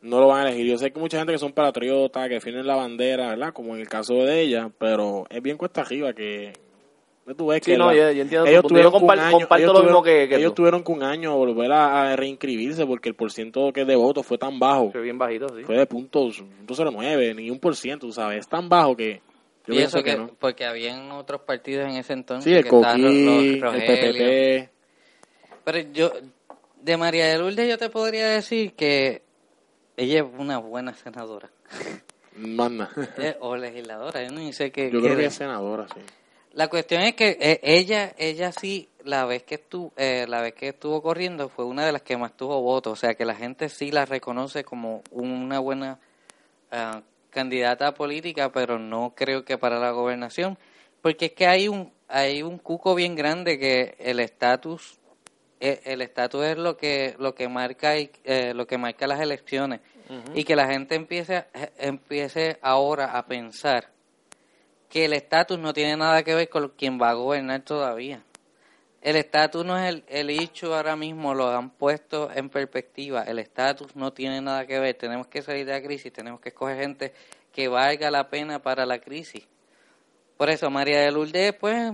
[0.00, 0.66] No lo van a elegir.
[0.70, 3.52] Yo sé que mucha gente que son patriotas, que defienden la bandera, ¿verdad?
[3.52, 6.54] Como en el caso de ella, pero es bien cuesta arriba que...
[7.36, 9.18] Tú ves Sí, que no, la- yo- yo entiendo ellos tuvieron Yo que un compar-
[9.18, 10.54] año- comparto ellos lo mismo tuvieron- que- que Ellos tú.
[10.62, 14.38] tuvieron que un año volver a, a reinscribirse porque el porciento que de votos fue
[14.38, 14.90] tan bajo.
[14.92, 15.62] Fue bien bajito, sí.
[15.64, 18.40] Fue de puntos, punto 09, ni un por ciento, tú sabes.
[18.40, 19.20] Es tan bajo que
[19.66, 20.30] yo y pienso eso que, que, no.
[20.38, 23.82] porque habían otros partidos en ese entonces Sí, el que Coquí, Ro- el.
[23.82, 24.70] PPP...
[25.64, 26.12] Pero yo,
[26.80, 29.20] de María de Lourdes yo te podría decir que
[29.96, 31.50] ella es una buena senadora
[32.36, 32.90] Más nada.
[33.18, 34.90] Eh, o legisladora, yo ni sé qué.
[34.90, 36.00] Yo qué creo que es senadora, sí.
[36.58, 40.54] La cuestión es que eh, ella, ella sí, la vez que estuvo, eh, la vez
[40.54, 43.36] que estuvo corriendo fue una de las que más tuvo votos, o sea que la
[43.36, 46.00] gente sí la reconoce como una buena
[46.72, 50.58] ah, candidata política, pero no creo que para la gobernación,
[51.00, 54.98] porque es que hay un, hay un cuco bien grande que el estatus
[55.60, 59.20] eh, el estatus es lo que lo que marca y, eh, lo que marca las
[59.20, 59.80] elecciones.
[60.34, 61.44] Y que la gente empiece
[61.78, 63.90] empiece ahora a pensar
[64.88, 68.22] que el estatus no tiene nada que ver con quien va a gobernar todavía.
[69.00, 73.22] El estatus no es el, el hecho ahora mismo, lo han puesto en perspectiva.
[73.22, 74.94] El estatus no tiene nada que ver.
[74.94, 77.12] Tenemos que salir de la crisis, tenemos que escoger gente
[77.52, 79.46] que valga la pena para la crisis.
[80.36, 81.92] Por eso María de Lourdes, pues,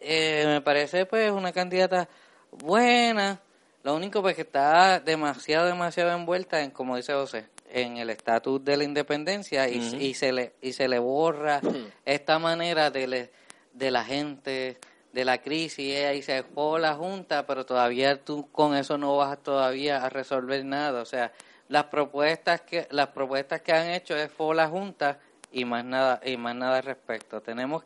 [0.00, 2.08] eh, me parece pues una candidata
[2.50, 3.40] buena.
[3.82, 8.64] Lo único pues que está demasiado, demasiado envuelta en, como dice José, en el estatus
[8.64, 11.60] de la independencia y, y se le y se le borra
[12.06, 13.30] esta manera de, le-
[13.72, 14.78] de la gente
[15.12, 19.42] de la crisis y se fue la junta pero todavía tú con eso no vas
[19.42, 21.02] todavía a resolver nada.
[21.02, 21.32] O sea
[21.68, 25.18] las propuestas que las propuestas que han hecho es fue la junta
[25.50, 27.40] y más nada y más nada al respecto.
[27.40, 27.82] Tenemos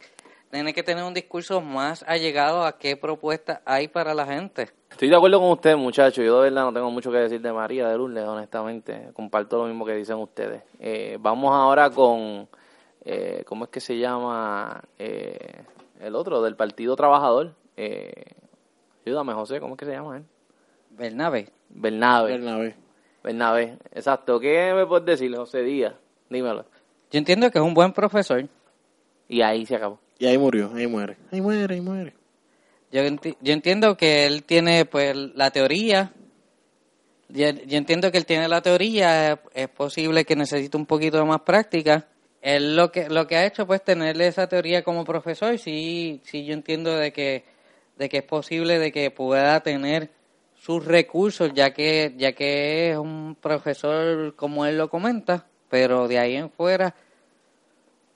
[0.51, 5.11] tiene que tener un discurso más allegado a qué propuestas hay para la gente Estoy
[5.11, 6.24] de acuerdo con ustedes, muchachos.
[6.24, 9.11] Yo de verdad no tengo mucho que decir de María de Lourdes, honestamente.
[9.12, 10.62] Comparto lo mismo que dicen ustedes.
[10.80, 12.49] Eh, vamos ahora con,
[13.05, 14.82] eh, ¿cómo es que se llama?
[14.99, 15.62] Eh,
[16.01, 17.55] el otro, del Partido Trabajador.
[17.76, 18.24] Eh,
[19.07, 20.24] ayúdame, José, ¿cómo es que se llama él?
[20.90, 22.32] Bernabe Bernabe.
[22.32, 22.74] Bernabé.
[23.22, 24.40] Bernabe, exacto.
[24.40, 25.94] ¿Qué me puedes decir, José Díaz?
[26.28, 26.64] Dímelo.
[27.12, 28.49] yo entiendo que es un buen profesor
[29.28, 30.01] Y ahí se acabó.
[30.19, 31.16] Y ahí murió, ahí muere.
[31.31, 32.14] Ahí muere, ahí muere.
[32.91, 36.12] Yo, enti- yo entiendo que él tiene pues la teoría.
[37.29, 39.41] Yo, yo entiendo que él tiene la teoría.
[39.55, 42.09] Es, posible que necesite un poquito más práctica.
[42.41, 45.59] Él lo que lo que ha hecho pues tenerle esa teoría como profesor.
[45.59, 47.45] Sí, sí yo entiendo de que
[47.97, 50.11] de que es posible de que pueda tener
[50.55, 55.47] sus recursos ya que ya que es un profesor como él lo comenta.
[55.69, 56.95] Pero de ahí en fuera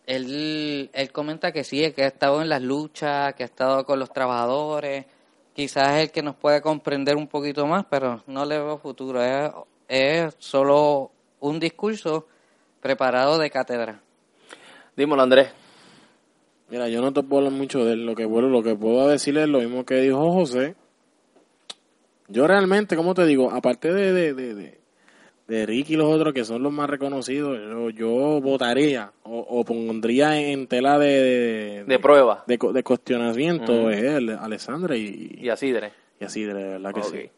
[0.07, 3.99] él, él comenta que sí, que ha estado en las luchas, que ha estado con
[3.99, 5.07] los trabajadores.
[5.55, 9.23] Quizás es el que nos puede comprender un poquito más, pero no le veo futuro.
[9.23, 9.51] Es,
[9.89, 12.27] es solo un discurso
[12.81, 14.01] preparado de cátedra.
[14.97, 15.51] Dímelo, Andrés.
[16.69, 18.07] Mira, yo no te puedo hablar mucho de él.
[18.07, 20.75] Lo que puedo, lo que puedo decirle es lo mismo que dijo José.
[22.29, 24.81] Yo realmente, como te digo, aparte de, de, de, de,
[25.49, 29.64] de Ricky y los otros que son los más reconocidos, yo, yo votaría o, o
[29.64, 32.45] pondría en tela de, de, De prueba.
[32.47, 35.93] de, co- de cuestionamiento es él, Alessandra y, Y así, Dre.
[36.20, 37.30] y así, de verdad que sí.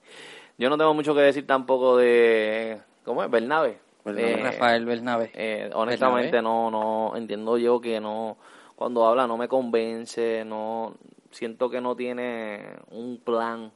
[0.58, 2.78] Yo no tengo mucho que decir tampoco de...
[3.04, 3.30] ¿Cómo es?
[3.30, 3.78] Bernabe.
[4.04, 4.32] Bernabe.
[4.32, 5.30] Eh, Rafael Bernabe.
[5.34, 8.36] Eh, honestamente no, no, entiendo yo que no,
[8.76, 10.94] cuando habla no me convence, no,
[11.30, 13.72] siento que no tiene un plan.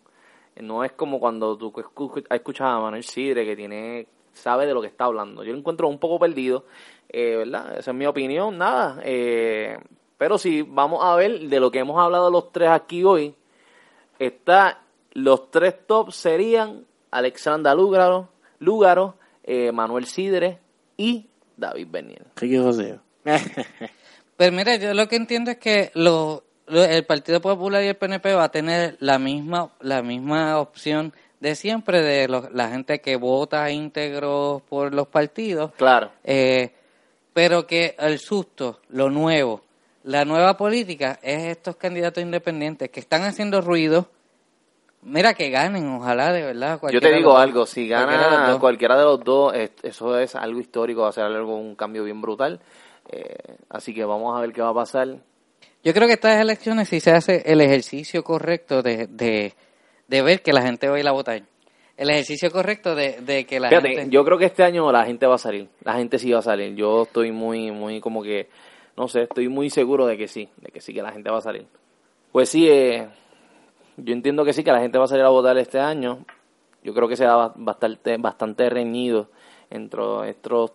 [0.61, 4.07] No es como cuando tú escu- escuchas a Manuel Sidre que tiene,
[4.39, 5.45] sabe de lo que está hablando.
[5.45, 6.65] Yo lo encuentro un poco perdido,
[7.09, 7.79] eh, ¿verdad?
[7.79, 9.01] Esa es mi opinión, nada.
[9.05, 9.79] Eh,
[10.17, 13.35] pero sí, vamos a ver de lo que hemos hablado los tres aquí hoy.
[14.19, 14.81] Está,
[15.13, 18.29] los tres tops serían Alexandra Lúgaro,
[18.59, 19.15] Lúgaro
[19.45, 20.59] eh, Manuel Sidre
[20.97, 21.27] y
[21.57, 22.25] David Bernier.
[22.37, 22.99] Ricky José.
[24.37, 27.97] Pero mira, yo lo que entiendo es que lo, lo- el Partido Popular y el
[27.97, 33.01] PNP va a tener la misma la misma opción de siempre de los- la gente
[33.01, 36.11] que vota íntegro por los partidos, Claro.
[36.25, 36.73] eh,
[37.33, 39.63] pero que el susto, lo nuevo,
[40.05, 44.09] la nueva política es estos candidatos independientes que están haciendo ruido.
[45.03, 46.81] Mira que ganen, ojalá de verdad.
[46.91, 48.61] Yo te digo algo, si Cualquiera de los gana dos.
[48.61, 52.03] cualquiera de los dos, es- eso es algo histórico, va a ser algo, un cambio
[52.05, 52.61] bien brutal.
[53.11, 53.37] Eh,
[53.71, 55.09] así que vamos a ver qué va a pasar.
[55.85, 59.55] Yo creo que estas elecciones sí se hace el ejercicio correcto de, de,
[60.09, 61.43] de ver que la gente va a ir a votar.
[61.97, 64.11] El ejercicio correcto de, de que la Fíjate, gente...
[64.11, 66.43] yo creo que este año la gente va a salir, la gente sí va a
[66.43, 66.75] salir.
[66.75, 68.49] Yo estoy muy, muy como que,
[68.97, 71.39] no sé, estoy muy seguro de que sí, de que sí que la gente va
[71.39, 71.67] a salir.
[72.31, 73.09] Pues sí, eh,
[73.97, 76.25] yo entiendo que sí, que la gente va a salir a votar este año.
[76.85, 79.29] Yo creo que será ba- bastante, bastante reñido
[79.71, 80.73] entre estos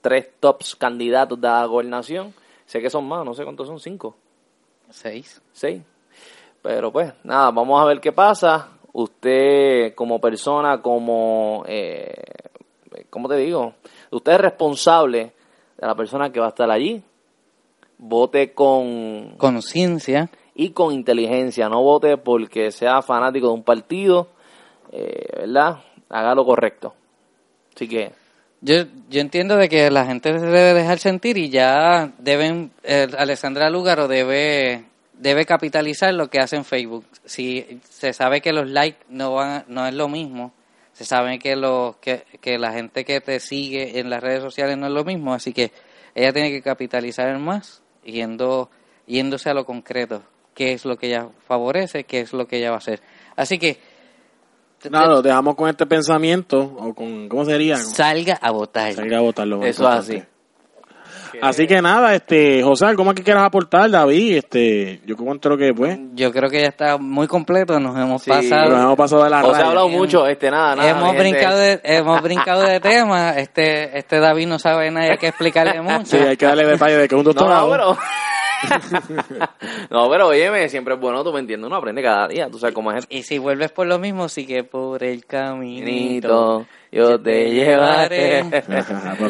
[0.00, 2.34] tres tops candidatos de la gobernación.
[2.64, 4.16] Sé que son más, no sé cuántos son, cinco.
[4.90, 5.40] Seis.
[5.52, 5.80] Sí.
[6.66, 8.70] Pero pues, nada, vamos a ver qué pasa.
[8.92, 12.12] Usted como persona, como, eh,
[13.08, 13.74] ¿cómo te digo?
[14.10, 15.32] Usted es responsable
[15.78, 17.00] de la persona que va a estar allí.
[17.98, 20.28] Vote con Conciencia.
[20.56, 21.68] y con inteligencia.
[21.68, 24.30] No vote porque sea fanático de un partido,
[24.90, 25.76] eh, ¿verdad?
[26.08, 26.94] Haga lo correcto.
[27.76, 28.10] Así que,
[28.60, 28.74] Yo,
[29.08, 33.70] yo entiendo de que la gente se debe dejar sentir y ya deben, eh, Alessandra
[33.70, 34.84] Lúgaro debe,
[35.18, 37.06] debe capitalizar lo que hace en Facebook.
[37.24, 40.52] Si se sabe que los likes no van, no es lo mismo,
[40.92, 44.76] se sabe que los, que, que la gente que te sigue en las redes sociales
[44.78, 45.72] no es lo mismo, así que
[46.14, 48.70] ella tiene que capitalizar más yendo,
[49.06, 50.22] yéndose a lo concreto,
[50.54, 53.02] qué es lo que ella favorece, qué es lo que ella va a hacer.
[53.36, 53.78] Así que
[54.90, 57.76] Nada, lo dejamos con este pensamiento, o con, ¿cómo sería?
[57.76, 58.92] salga a votar.
[58.92, 60.35] Salga a votar lo más Eso es importante.
[61.40, 61.62] Así.
[61.62, 64.36] Así que nada, este, José, ¿algo más que quieras aportar, David?
[64.38, 68.30] Este, yo creo que pues, Yo creo que ya está muy completo, nos hemos Sí,
[68.30, 68.70] pasado.
[68.70, 70.90] nos hemos pasado de la O sea, ha hablado mucho, este, nada, nada.
[70.90, 73.30] hemos brincado de, hemos brincado de tema.
[73.30, 76.06] Este, este David no sabe nada, hay que explicarle mucho.
[76.06, 77.66] Sí, hay que darle detalle de que es un No, doctorado.
[77.66, 77.98] no, pero...
[79.90, 82.74] no, pero óyeme, siempre es bueno, tú me entiendes, uno aprende cada día, tú sabes
[82.74, 86.64] cómo es Y si vuelves por lo mismo, sigue por el caminito.
[86.64, 88.44] Nito, yo te llevaré.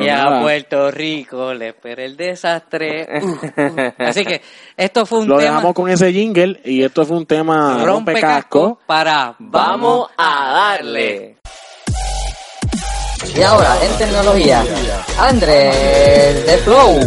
[0.01, 3.07] Y a Puerto Rico le espera el desastre.
[3.27, 3.93] Uh, uh.
[3.99, 4.41] Así que
[4.77, 7.87] esto fue un lo tema dejamos con ese jingle y esto fue un tema rompecasco
[7.87, 8.79] rompecasco.
[8.87, 11.37] para Vamos a darle.
[13.35, 14.65] Y ahora, en tecnología,
[15.19, 17.01] Andrés de Flow.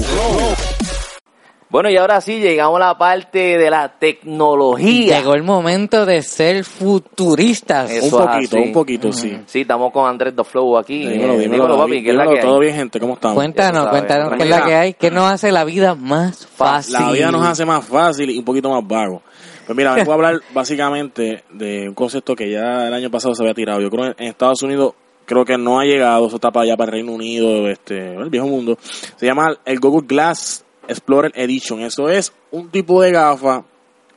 [1.72, 5.20] Bueno, y ahora sí, llegamos a la parte de la tecnología.
[5.20, 7.92] Llegó el momento de ser futuristas.
[7.92, 8.66] Eso un poquito, así.
[8.68, 9.38] un poquito, sí.
[9.46, 11.08] Sí, estamos con Andrés The Flow aquí.
[11.08, 12.46] Dímelo, Eh, dímelo, papi, ¿qué es la dímelo, que hay?
[12.48, 13.36] todo bien, gente, ¿cómo estamos?
[13.36, 13.92] Cuéntanos, sabes.
[13.92, 16.94] cuéntanos qué es la que hay, qué nos hace la vida más fácil.
[16.94, 19.22] La vida nos hace más fácil y un poquito más vago.
[19.68, 23.44] Pues mira, vengo a hablar básicamente de un concepto que ya el año pasado se
[23.44, 23.80] había tirado.
[23.80, 24.94] Yo creo que en Estados Unidos
[25.26, 28.32] creo que no ha llegado, eso está para allá, para el Reino Unido, este, el
[28.32, 28.76] viejo mundo.
[28.82, 31.80] Se llama el Google Glass Explorer Edition.
[31.82, 33.64] Eso es un tipo de gafa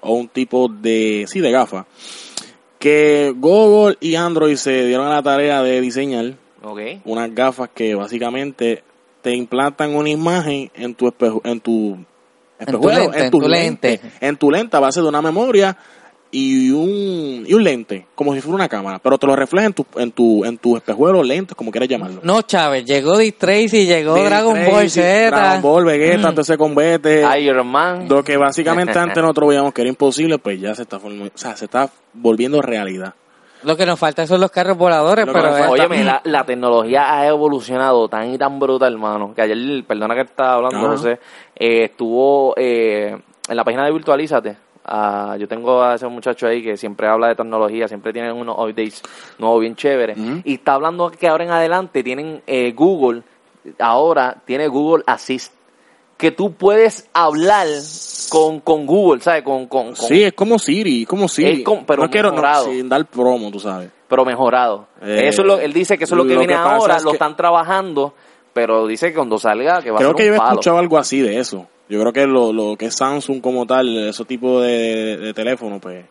[0.00, 1.86] o un tipo de, sí, de gafa
[2.78, 6.80] que Google y Android se dieron a la tarea de diseñar Ok.
[7.04, 8.82] unas gafas que básicamente
[9.22, 11.96] te implantan una imagen en tu espejo, en tu
[12.58, 14.00] espejuelo, lente, en tu tu lente.
[14.20, 15.76] en tu lente a base de una memoria
[16.34, 19.74] y un y un lente, como si fuera una cámara, pero te lo refleja en
[19.74, 22.20] tu en tu en tu espejuelo, lentes, como quieras llamarlo.
[22.24, 25.30] No, Chávez, llegó Dick Tracy, llegó Dick Dragon Tracy, Ball Z.
[25.30, 28.08] Dragon Ball, Vegeta, TC Combate, Iron Man.
[28.08, 31.38] lo que básicamente antes nosotros veíamos que era imposible, pues ya se está formando, o
[31.38, 33.14] sea, se está volviendo realidad.
[33.64, 37.28] Lo que nos falta son los carros voladores, Lo pero Óyeme, la, la tecnología ha
[37.28, 40.88] evolucionado tan y tan brutal, hermano, que ayer, perdona que estaba hablando, Ajá.
[40.88, 41.20] José,
[41.54, 43.16] eh, estuvo eh,
[43.48, 44.56] en la página de Virtualízate.
[44.84, 48.56] Ah, yo tengo a ese muchacho ahí que siempre habla de tecnología, siempre tienen unos
[48.58, 49.00] updates
[49.38, 50.18] nuevos bien chéveres.
[50.44, 53.22] Y está hablando que ahora en adelante tienen eh, Google,
[53.78, 55.52] ahora tiene Google Assist,
[56.16, 57.66] que tú puedes hablar
[58.30, 59.42] con, con Google, ¿sabes?
[59.42, 61.60] Con, con, con- Sí, es como Siri, como Siri.
[61.60, 62.64] Es como- pero no quiero no, mejorado.
[62.66, 63.90] sin dar promo, tú sabes.
[64.08, 64.88] pero mejorado.
[65.00, 66.96] Eh, eso es lo, él dice que eso es lo que lo viene que ahora,
[66.96, 68.14] es lo que- están trabajando,
[68.52, 70.50] pero dice que cuando salga que va Creo a que ser yo un he palo.
[70.52, 71.66] escuchado algo así de eso.
[71.88, 75.78] Yo creo que lo, lo que es Samsung como tal, ese tipo de, de teléfono,
[75.78, 76.04] pues,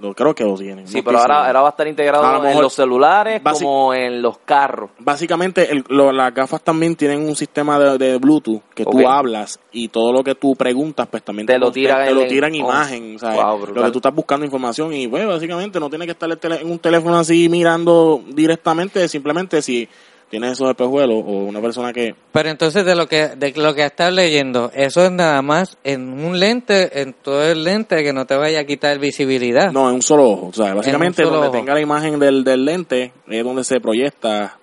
[0.00, 0.86] lo, creo que lo tienen.
[0.88, 3.94] Sí, No pero ahora, ahora va a estar integrado A lo en los celulares como
[3.94, 4.90] en los carros.
[4.98, 8.90] Básicamente, el- lo- las gafas también tienen un sistema de, de Bluetooth que Ok.
[8.90, 12.48] tú hablas y todo lo que tú preguntas, pues también Te lo tira te, tira
[12.48, 13.18] en oh, imagen.
[13.18, 13.36] ¿sabes?
[13.42, 16.30] wow, lo que tú estás buscando información y, pues, básicamente no tienes que estar
[16.60, 19.88] en un teléfono así mirando directamente, simplemente si
[20.34, 23.84] tienes esos espejuelos o una persona que Pero entonces de lo que de lo que
[23.84, 28.26] estás leyendo, eso es nada más en un lente, en todo el lente que no
[28.26, 29.70] te vaya a quitar visibilidad.
[29.70, 30.46] No, en un solo ojo.
[30.48, 31.50] O sea, básicamente donde ojo.
[31.52, 34.58] tenga la imagen del, del lente es donde se proyecta.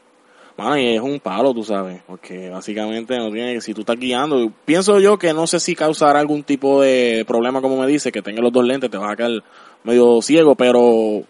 [0.58, 2.02] Mano, y es un palo, tú sabes.
[2.06, 4.52] Porque básicamente no tiene si tú estás guiando.
[4.66, 8.22] Pienso yo que no sé si causará algún tipo de problema, como me dice, que
[8.22, 9.42] tenga los dos lentes, te vas a quedar
[9.86, 11.24] medio ciego, pero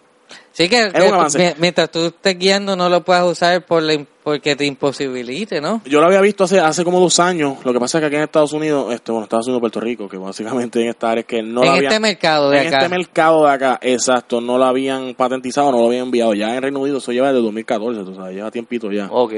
[0.52, 1.38] Sí que, que un avance.
[1.38, 5.80] mi- mientras tú estés guiando no lo puedas usar por la porque te imposibilite, ¿no?
[5.84, 7.56] yo lo había visto hace hace como dos años.
[7.64, 10.08] Lo que pasa es que aquí en Estados Unidos, este bueno, Estados Unidos, Puerto Rico,
[10.08, 12.66] que básicamente en esta área es que no en lo este habían- mercado de en
[12.68, 12.76] acá.
[12.78, 16.34] este mercado de acá, exacto, no lo habían patentizado, no lo habían enviado.
[16.34, 19.08] Ya en Reino Unido eso lleva desde 2014, tú sabes, lleva tiempito ya.
[19.10, 19.32] Ok.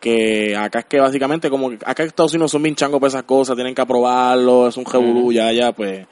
[0.00, 3.08] que acá es que básicamente como que acá en Estados Unidos son bien changos para
[3.08, 6.06] esas cosas, tienen que aprobarlo, es un revolú, ya, ya, pues.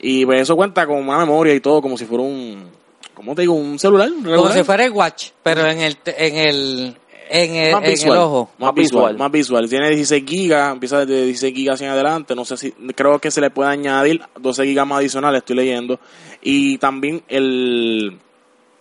[0.00, 2.70] Y pues eso cuenta con una memoria y todo, como si fuera un,
[3.18, 3.54] ¿cómo te digo?
[3.54, 4.08] Un celular.
[4.08, 4.52] como regular.
[4.54, 6.96] si fuera el watch, pero en el te- en el
[7.30, 8.50] en el, más en visual, el ojo.
[8.58, 9.18] Más Más visual, visual.
[9.18, 9.68] más visual.
[9.68, 12.34] Tiene 16 gigas, empieza desde 16 gigas en adelante.
[12.34, 16.00] No sé si, creo que se le puede añadir 12 gigas más adicionales, estoy leyendo.
[16.40, 18.18] Y también el,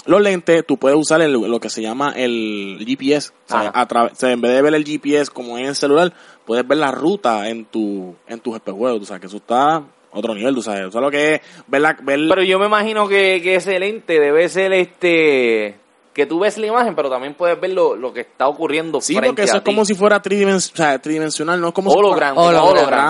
[0.05, 3.31] los lentes, tú puedes usar el- lo que se llama el GPS.
[3.31, 3.71] O sea, Ajá.
[3.81, 6.13] a través- o sea, en vez de ver el GPS como en el celular,
[6.45, 9.01] puedes ver la ruta en tu en tus espejuelos.
[9.01, 10.85] O sea, que eso está otro nivel, tú sabes.
[10.85, 13.79] O sea, lo que es ver la, ver Pero yo me imagino que, que ese
[13.79, 15.75] lente debe ser este
[16.13, 19.13] que tú ves la imagen, pero también puedes ver lo, lo que está ocurriendo Sí,
[19.13, 21.91] frente porque eso a es como si fuera tridimensional, o sea, tridimensional, no es como
[21.91, 22.59] si Hologram, fuera-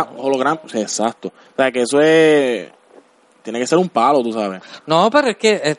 [0.09, 1.29] como hologram, exacto.
[1.29, 2.67] O sea, que eso es
[3.43, 4.61] tiene que ser un palo, tú sabes.
[4.85, 5.75] No, pero es que, eh,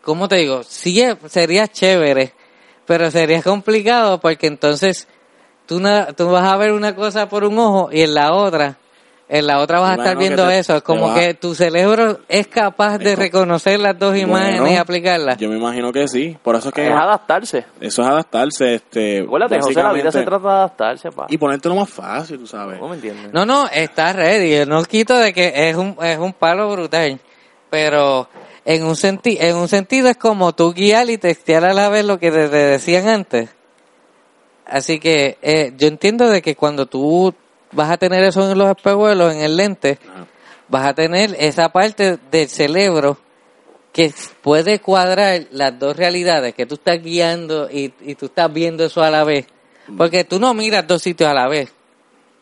[0.00, 0.62] ¿cómo te digo?
[0.62, 2.32] Sí, sería chévere,
[2.86, 5.06] pero sería complicado porque entonces
[5.66, 8.78] tú, na- tú vas a ver una cosa por un ojo y en la otra
[9.34, 10.76] En la otra vas a estar viendo te- eso.
[10.76, 15.38] Es como que tu cerebro es capaz de reconocer las dos imágenes Bueno, y aplicarlas.
[15.38, 16.36] Yo me imagino que sí.
[16.42, 17.64] Por eso es que Es adaptarse.
[17.80, 18.74] eso es adaptarse.
[18.74, 21.26] Este, Acuérdate, José, la vida se trata de adaptarse, pa.
[21.30, 22.78] Y ponértelo más fácil, tú sabes.
[22.78, 23.32] ¿No me entiendes?
[23.32, 24.54] No, no, está ready.
[24.54, 27.18] Yo No quito de que es un, es un palo brutal.
[27.70, 28.28] Pero
[28.66, 32.04] en un, senti en un sentido es como tú guiar y textear a la vez
[32.04, 33.48] lo que te, te decían antes.
[34.66, 37.34] Así que eh, yo entiendo de que cuando tú
[37.72, 40.26] vas a tener eso en los espejuelos, en el lente, Ajá.
[40.68, 43.18] vas a tener esa parte del cerebro
[43.92, 48.84] que puede cuadrar las dos realidades, que tú estás guiando y, y tú estás viendo
[48.84, 49.46] eso a la vez.
[49.96, 51.72] Porque tú no miras dos sitios a la vez.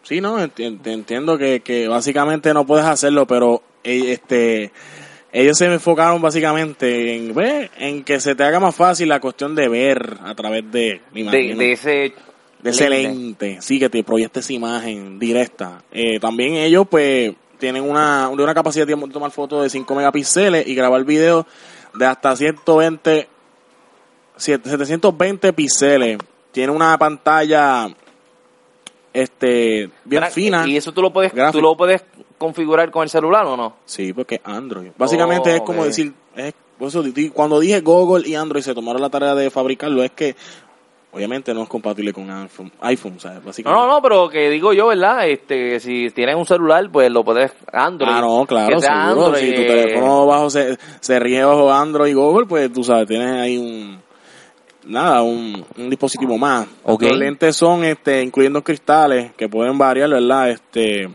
[0.02, 4.72] Sí, no, entiendo que, que básicamente no puedes hacerlo, pero eh, este
[5.32, 9.54] ellos se enfocaron básicamente en, ve, en que se te haga más fácil la cuestión
[9.54, 12.12] de ver a través de, me De, de ese...
[12.62, 13.46] de ese lente.
[13.46, 15.82] lente, sí, que te proyecta esa imagen directa.
[15.90, 20.66] Eh, también ellos, pues, tienen una, de una capacidad de tomar fotos de 5 megapíxeles
[20.66, 21.46] y grabar video
[21.94, 23.28] de hasta 120,
[24.36, 26.18] 720 píxeles.
[26.52, 27.88] Tiene una pantalla,
[29.12, 30.66] este, bien fina.
[30.66, 32.02] ¿Y eso tú lo puedes tú lo puedes
[32.38, 33.76] configurar con el celular o no?
[33.84, 34.90] Sí, porque Android.
[34.96, 36.54] Básicamente Oh, es como decir, es,
[37.32, 40.34] cuando dije Google y Android se tomaron la tarea de fabricarlo, es que
[41.12, 43.38] obviamente no es compatible con iPhone, iPhone ¿sabes?
[43.40, 43.86] No, Básicamente.
[43.86, 45.28] no, no, pero que digo yo, ¿verdad?
[45.28, 48.12] Este, si tienes un celular, pues lo puedes Android.
[48.12, 49.26] Ah, no, claro, sea seguro.
[49.26, 52.84] Android, si tu eh, teléfono bajo se, se rige bajo Android y Google, pues tú
[52.84, 54.00] sabes, tienes ahí un
[54.84, 56.66] nada, un, un dispositivo más.
[56.84, 57.02] Ok.
[57.02, 60.50] Los lentes son este incluyendo cristales que pueden variar, ¿verdad?
[60.50, 61.08] Este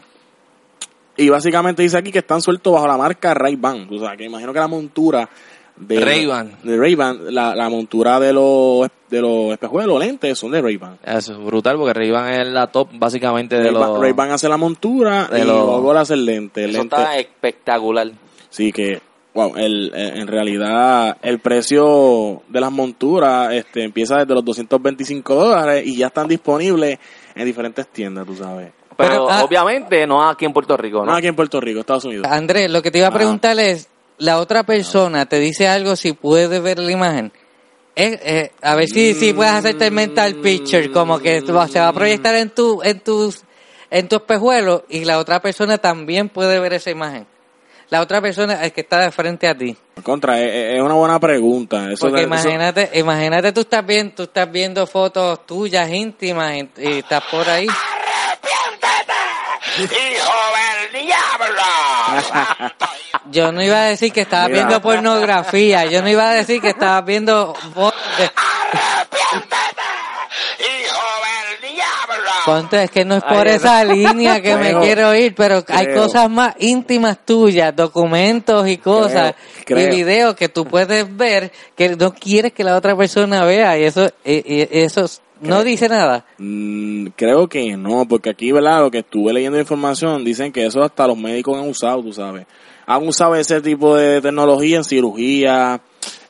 [1.17, 4.51] y básicamente dice aquí que están sueltos bajo la marca Ray-Ban, tú sabes, que imagino
[4.51, 5.29] que la montura
[5.77, 6.51] de Ray-Ban.
[6.63, 10.97] de Ray-Ban, la, la montura de los de los espejuelos, lentes son de Ray-Ban.
[11.03, 13.99] Eso es brutal porque Ray-Ban es la top básicamente de Ray-Ban los...
[13.99, 16.63] Ray-Ban hace la montura de y los- Google hace el lente.
[16.63, 18.11] El Eso lente está espectacular.
[18.49, 18.99] Sí, que,
[19.33, 25.35] wow, el, eh, en realidad el precio de las monturas este, empieza desde los 225
[25.35, 26.97] dólares y ya están disponibles
[27.35, 28.71] en diferentes tiendas, tú sabes.
[28.97, 31.17] Pero, Pero, ah, obviamente no aquí en Puerto Rico, No ¿no?
[31.17, 32.25] aquí en Puerto Rico, Estados Unidos.
[32.29, 33.13] Andrés, lo que te iba a Ah.
[33.13, 37.31] preguntar es, la otra persona te dice algo si puedes ver la imagen.
[37.97, 41.87] Eh, eh, a ver si, si puedes hacerte el mental picture, como que se va
[41.87, 43.43] a proyectar en tu, en tus,
[43.89, 47.25] en tu espejuelo y la otra persona también puede ver esa imagen.
[47.89, 49.77] La otra persona es que está de frente a ti.
[50.03, 51.91] Contra, es, es una buena pregunta.
[51.91, 56.69] Eso, Porque eso- imagínate, imagínate tú estás viendo, tú estás viendo fotos tuyas íntimas y,
[56.77, 57.67] y estás por ahí.
[59.77, 59.95] ¡Hijo del
[61.05, 62.73] diablo!
[63.31, 64.59] Yo no iba a decir que estabas Mira.
[64.65, 68.29] viendo pornografía, yo no iba a decir que estabas viendo fotos de-
[70.59, 71.01] ¡Hijo
[71.61, 72.31] del diablo!
[72.45, 75.93] Ponte, es que no es por Ay, esa línea que me quiero ir, pero hay
[75.93, 79.33] cosas más íntimas tuyas, documentos y cosas
[79.65, 79.93] Creo, creo.
[79.93, 83.83] y videos que tú puedes ver que no quieres que la otra persona vea y
[83.85, 85.07] eso y, y eso
[85.41, 86.25] no dice nada.
[86.37, 88.81] Mm, creo que no, porque aquí, ¿verdad?
[88.81, 92.45] Lo que estuve leyendo información, dicen que eso hasta los médicos han usado, tú sabes.
[92.85, 95.81] Han usado ese tipo de tecnología en cirugía,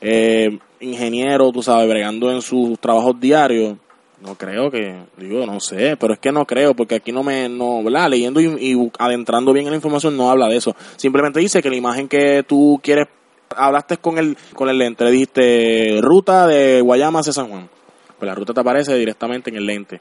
[0.02, 3.78] eh, ingenieros, tú sabes, bregando en sus trabajos diarios.
[4.22, 7.48] No creo que, digo, no sé, pero es que no creo, porque aquí no me,
[7.50, 8.10] no, ¿verdad?
[8.10, 10.76] Leyendo y, adentrando bien en la información no habla de eso.
[10.96, 13.08] Simplemente dice que la imagen que tú quieres,
[13.56, 17.70] hablaste con el, con el lente, le dijiste ruta de Guayama hacia San Juan.
[18.18, 20.00] Pues la ruta te aparece directamente en el lente,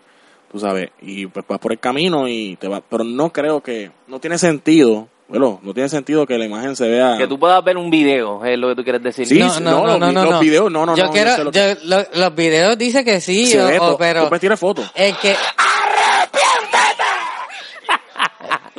[0.50, 3.90] tú sabes, y pues vas por el camino y te va, pero no creo que,
[4.06, 7.16] no tiene sentido, bueno, no tiene sentido que la imagen se vea.
[7.18, 9.26] Que tú puedas ver un video, es lo que tú quieres decir.
[9.26, 10.40] Sí, no, no, no, no, no, los, no, los no.
[10.40, 13.04] videos, no, no, yo no, quiero, yo sé lo que- yo- lo- los videos dice
[13.04, 14.92] que sí, se o- ve o- todo, pero tú fotos.
[14.94, 15.34] que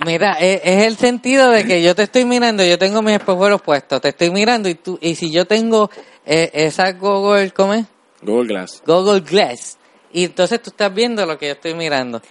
[0.06, 3.62] Mira, es, es el sentido de que yo te estoy mirando, yo tengo mis espejuelos
[3.62, 5.90] puestos, te estoy mirando y tú y si yo tengo
[6.26, 7.86] eh, esa Google, ¿cómo es?
[8.26, 8.84] Google Glass.
[8.86, 9.78] Google Glass.
[10.12, 12.22] Y entonces tú estás viendo lo que yo estoy mirando.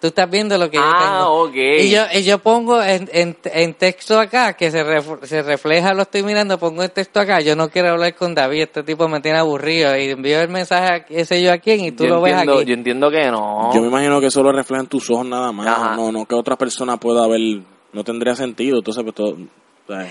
[0.00, 1.44] Tú estás viendo lo que yo Ah, tengo.
[1.44, 1.54] ok.
[1.80, 5.94] Y yo, y yo pongo en, en, en texto acá, que se, ref- se refleja,
[5.94, 7.40] lo estoy mirando, pongo el texto acá.
[7.40, 9.96] Yo no quiero hablar con David, este tipo me tiene aburrido.
[9.96, 12.64] Y envío el mensaje a ese yo a quién y tú yo lo ves aquí.
[12.66, 13.72] Yo entiendo que no.
[13.72, 15.96] Yo me imagino que eso lo reflejan tus ojos nada más, Ajá.
[15.96, 17.40] no, no que otra persona pueda ver,
[17.94, 20.06] no tendría sentido, entonces pues todo, o sea,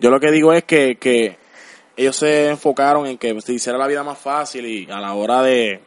[0.00, 1.38] yo lo que digo es que, que
[2.00, 5.42] ellos se enfocaron en que se hiciera la vida más fácil y a la hora
[5.42, 5.80] de,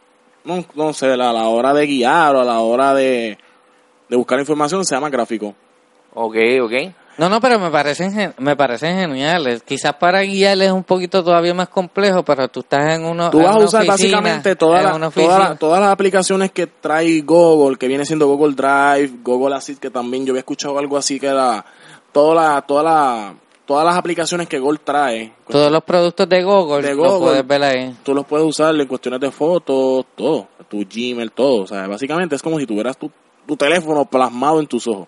[0.43, 3.37] no, no sé, a la hora de guiar o a la hora de,
[4.09, 5.53] de buscar información sea más gráfico.
[6.13, 6.73] Ok, ok.
[7.15, 9.61] No, no, pero me parecen, gen- me parecen geniales.
[9.61, 13.29] Quizás para guiar es un poquito todavía más complejo, pero tú estás en uno.
[13.29, 16.65] Tú vas a una usar oficina, básicamente todas las- todas las- todas las aplicaciones que
[16.65, 20.97] trae Google, que viene siendo Google Drive, Google Assist, que también yo había escuchado algo
[20.97, 21.63] así que era
[22.11, 23.33] toda la, toda la,
[23.65, 25.33] todas las aplicaciones que Google trae.
[25.47, 27.19] Todos los productos de Google, De Google.
[27.19, 27.95] puedes ver ahí.
[28.03, 31.63] Tú los puedes usar en cuestiones de fotos, todo, tu Gmail, todo.
[31.63, 33.11] O sea, básicamente es como si tuvieras tu,
[33.47, 35.07] tu teléfono plasmado en tus ojos.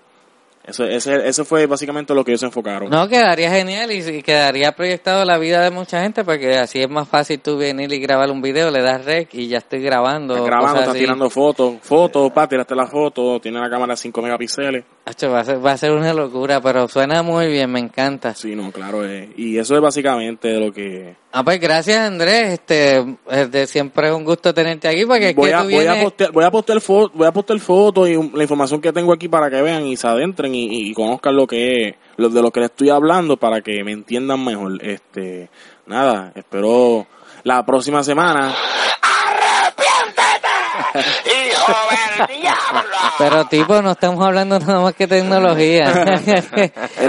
[0.67, 2.89] Eso, ese, ese fue básicamente lo que ellos se enfocaron.
[2.89, 6.89] No, quedaría genial y, y quedaría proyectado la vida de mucha gente porque así es
[6.89, 10.33] más fácil tú venir y grabar un video, le das rec y ya estoy grabando.
[10.33, 10.99] Estás grabando, estás así.
[10.99, 14.83] tirando fotos, fotos, pa, tiraste la foto, tiene la cámara de 5 megapíxeles.
[15.05, 18.33] Hacho, va, a ser, va a ser una locura, pero suena muy bien, me encanta.
[18.33, 19.05] Sí, no, claro.
[19.05, 21.15] eh, y eso es básicamente lo que...
[21.31, 25.35] Ah, pues gracias Andrés, este, es de siempre es un gusto tenerte aquí porque es
[25.35, 28.07] Voy que a, tú voy, a postear, voy a postear fotos voy a postear fotos
[28.07, 31.35] y la información que tengo aquí para que vean y se adentren y, y conozcan
[31.35, 34.77] lo que es, lo, de lo que les estoy hablando para que me entiendan mejor.
[34.83, 35.49] Este,
[35.85, 37.05] nada, espero
[37.43, 38.53] la próxima semana.
[43.17, 45.85] Pero tipo, no estamos hablando nada más que tecnología.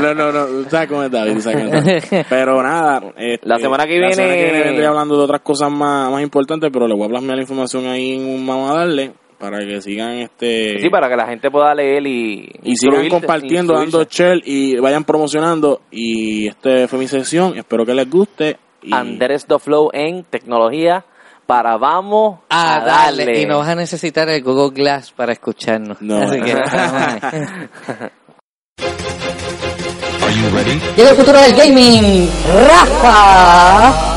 [0.00, 2.26] No, no, no, sabes cómo es David, tú sabes cómo es David.
[2.28, 5.40] Pero nada, este, La semana que la semana viene- que viene vendré hablando de otras
[5.40, 8.70] cosas más, más importantes, pero le voy a plasmar la información ahí en un vamos
[8.70, 12.50] a darle para que sigan este Sí, para que la gente pueda leer y...
[12.62, 15.82] y sigan compartiendo, dando share y vayan promocionando.
[15.90, 17.56] Y este fue mi sesión.
[17.56, 18.58] Espero que les guste.
[18.82, 21.04] Y Andrés The Flow en tecnología
[21.46, 23.24] para vamos a a, darle.
[23.24, 23.42] darle.
[23.42, 26.00] Y no vas a necesitar el Google Glass para escucharnos.
[26.02, 26.18] No.
[26.18, 26.54] Así que,
[30.96, 32.28] Llega el futuro del gaming,
[32.68, 34.15] Rafa.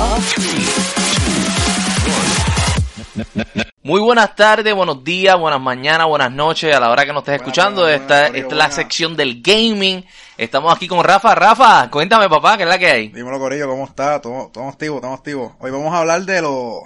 [3.84, 7.36] Muy buenas tardes, buenos días, buenas mañanas, buenas noches a la hora que nos estés
[7.36, 7.82] escuchando.
[7.82, 10.06] buenas, esta, buenas, esta es la sección del gaming.
[10.38, 11.34] Estamos aquí con Rafa.
[11.36, 13.08] Rafa, cuéntame papá, ¿qué es la que hay?
[13.10, 14.18] Dímelo, Corillo, ¿cómo está?
[14.18, 15.54] Estamos estamos activos, estamos activos.
[15.60, 16.82] Hoy vamos a hablar de los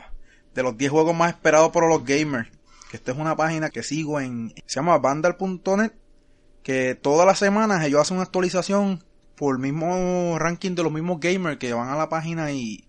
[0.54, 2.50] de los 10 juegos más esperados por los gamers.
[2.90, 4.54] Que esta es una página que sigo en...
[4.66, 5.94] Se llama Vandal.net.
[6.62, 9.04] Que todas las semanas ellos hacen una actualización
[9.36, 12.86] por el mismo ranking de los mismos gamers que van a la página y,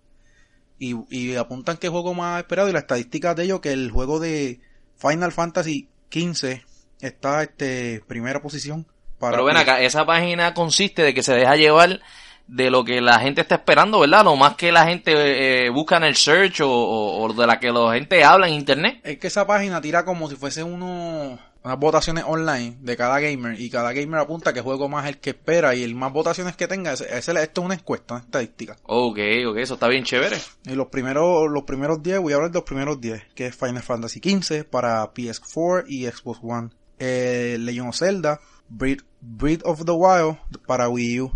[0.91, 2.69] y, y apuntan qué juego más esperado.
[2.69, 4.61] Y la estadística de ellos que el juego de
[4.97, 6.61] Final Fantasy XV
[7.01, 8.87] está este primera posición.
[9.19, 12.01] Para Pero ven acá, esa página consiste de que se deja llevar
[12.47, 14.25] de lo que la gente está esperando, ¿verdad?
[14.25, 17.59] Lo más que la gente eh, busca en el search o, o- o de la
[17.59, 19.01] que la gente habla en internet.
[19.03, 23.59] Es que esa página tira como si fuese uno, unas votaciones online de cada gamer
[23.59, 26.69] y cada gamer apunta qué juego más el que espera y el más votaciones que
[26.69, 28.77] tenga, ese- ese- esto es una encuesta, una estadística.
[28.85, 30.37] Ok, ok, eso está bien chévere.
[30.67, 33.57] Y los primeros, los primeros 10, voy a hablar de los primeros 10, que es
[33.57, 36.69] Final Fantasy XV para PS4 y Xbox One.
[36.99, 40.37] Eh, Legend of Zelda, Breath, Breath of the Wild
[40.67, 41.33] para Wii U.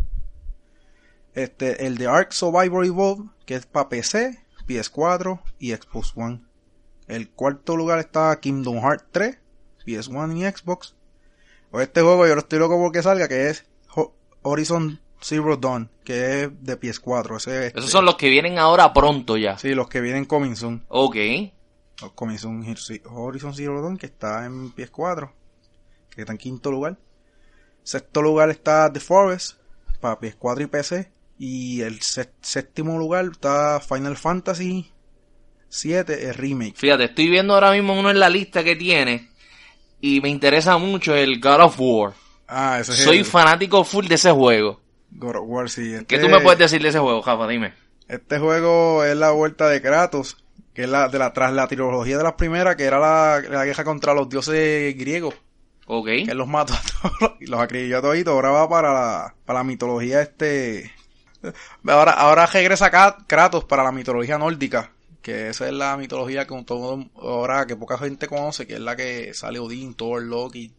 [1.35, 6.43] Este, el de Ark Survivor Evolved, que es para PC, PS4 y Xbox One.
[7.07, 9.39] El cuarto lugar está Kingdom Hearts 3,
[9.97, 10.95] PS1 y Xbox.
[11.71, 15.91] O este juego yo lo estoy loco porque salga, que es Ho- Horizon Zero Dawn,
[16.05, 17.37] que es de PS4.
[17.37, 19.59] Ese, este, Esos son los que vienen ahora pronto ya.
[19.59, 20.85] Sí, los que vienen coming soon.
[20.89, 21.17] Ok.
[22.01, 22.65] Los coming soon
[23.07, 25.33] Horizon Zero Dawn, que está en PS4.
[26.15, 26.97] Que está en quinto lugar.
[27.83, 29.59] Sexto lugar está The Forest,
[30.01, 31.13] para PS4 y PC.
[31.39, 34.91] Y el sé- séptimo lugar está Final Fantasy
[35.69, 36.77] 7, el remake.
[36.77, 39.29] Fíjate, estoy viendo ahora mismo uno en la lista que tiene
[40.01, 42.13] y me interesa mucho el God of War.
[42.47, 44.81] Ah, ese es Soy el fanático full de ese juego.
[45.11, 45.83] God of War, sí.
[46.07, 47.47] ¿Qué Este- tú me puedes decir de ese juego, Jafa?
[47.47, 47.75] Dime.
[48.09, 50.37] Este juego es la vuelta de Kratos,
[50.73, 53.65] que es la de la tras la trilogía de las primeras, que era la, la
[53.67, 55.35] guerra contra los dioses griegos,
[55.87, 56.07] Ok.
[56.07, 56.81] que él los mató a
[57.19, 58.33] todos y los acribilló a toditos.
[58.33, 60.91] Ahora va para la, para la mitología este.
[61.87, 62.91] Ahora, ahora regresa
[63.27, 64.91] Kratos para la mitología nórdica,
[65.23, 68.97] que esa es la mitología que todo ahora que poca gente conoce, que es la
[68.97, 70.71] que sale Odín, Thor, Loki.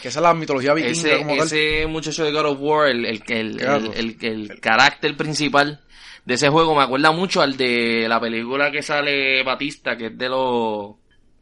[0.00, 1.46] Que esa es la mitología vikinga Ese, como tal.
[1.46, 4.16] ese muchacho de God of War, el, el, el, el, el-
[4.50, 5.80] el carácter principal
[6.24, 10.18] de ese juego me acuerda mucho al de la película que sale Batista, que es
[10.18, 10.94] de los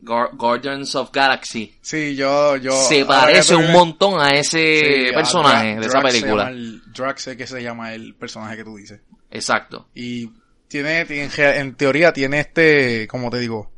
[0.03, 1.72] Guar- Guardians of Galaxy.
[1.80, 2.72] Sí, yo, yo.
[2.72, 6.53] Se parece un montón a ese Sí, a personaje Dra- de esa Drax se película.
[6.95, 9.01] Drax es que se llama el personaje que tú dices.
[9.30, 9.89] Exacto.
[9.95, 10.28] Y
[10.73, 13.70] tiene, tiene en teoría tiene este, como te digo,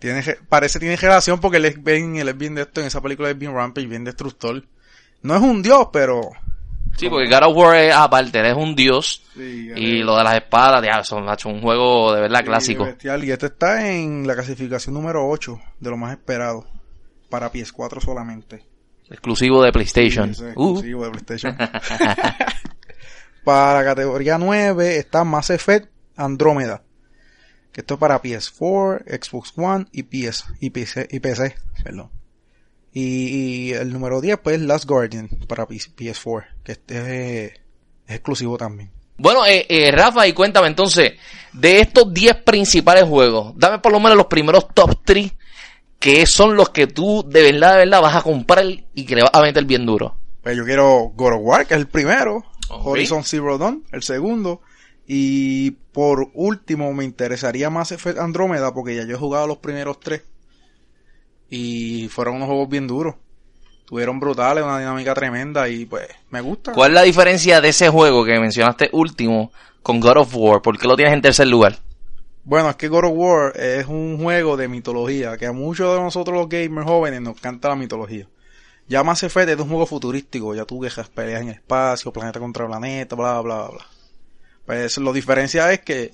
[0.00, 3.00] tiene, parece tiene relación porque él es bien, él es bien de esto, en esa
[3.00, 4.64] película es bien rampage, bien destructor.
[5.22, 6.22] No es un dios, pero...
[6.96, 9.22] Sí, porque God of War es aparte, él es un dios.
[9.34, 12.84] Sí, Y lo de las espadas, ya, son macho, un juego de verdad sí, clásico.
[12.84, 13.22] bestial.
[13.24, 16.66] Y este está en la clasificación número 8 de lo más esperado.
[17.28, 18.64] Para PS4 solamente.
[19.08, 20.34] Exclusivo de PlayStation.
[20.34, 20.72] Sí, Uh.
[20.72, 21.56] exclusivo de PlayStation.
[23.44, 25.88] para categoría 9 está Mass Effect
[26.24, 26.82] Andrómeda.
[27.72, 31.54] Que esto es para PS4, Xbox One y PS y PC, y PC,
[31.84, 32.10] perdón.
[32.92, 37.52] Y, y el número 10 pues Last Guardian para PS- PS4, que este es,
[38.06, 38.90] es exclusivo también.
[39.16, 41.12] Bueno, eh, eh, Rafa, y cuéntame entonces,
[41.52, 45.30] de estos 10 principales juegos, dame por lo menos los primeros top 3
[46.00, 49.20] que son los que tú de verdad, de verdad vas a comprar y que le
[49.22, 50.16] vas a meter bien duro.
[50.42, 52.42] Pues yo quiero God of War, que es el primero.
[52.70, 54.62] Horizon Zero Dawn, el segundo,
[55.12, 59.98] y por último me interesaría Mass Effect Andrómeda porque ya yo he jugado los primeros
[59.98, 60.22] tres
[61.50, 63.16] y fueron unos juegos bien duros.
[63.86, 66.70] Tuvieron brutales, una dinámica tremenda y pues me gusta.
[66.74, 69.50] ¿Cuál es la diferencia de ese juego que mencionaste último
[69.82, 70.62] con God of War?
[70.62, 71.76] ¿Por qué lo tienes en tercer lugar?
[72.44, 76.00] Bueno, es que God of War es un juego de mitología, que a muchos de
[76.00, 78.28] nosotros los gamers jóvenes nos canta la mitología.
[78.86, 82.38] Ya Mass Effect es un juego futurístico, ya tú dejas peleas en el espacio, planeta
[82.38, 83.86] contra planeta, bla, bla, bla.
[84.70, 86.12] Pues lo diferencia es que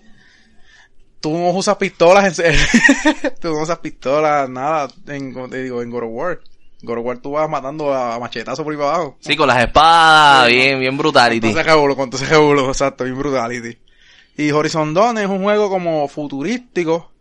[1.21, 2.61] tú no usas pistolas en serio.
[3.41, 6.41] tú no usas pistolas, nada, en, te digo, en God of War.
[6.81, 9.19] God of War tú vas matando a machetazos por ahí para abajo.
[9.21, 11.49] Sí, con las espadas, bien, bien brutality.
[11.49, 13.77] Entonces rebulo, con entonces rebulo, exacto, bien brutality.
[14.39, 17.13] Y Horizon Dawn es un juego como futurístico,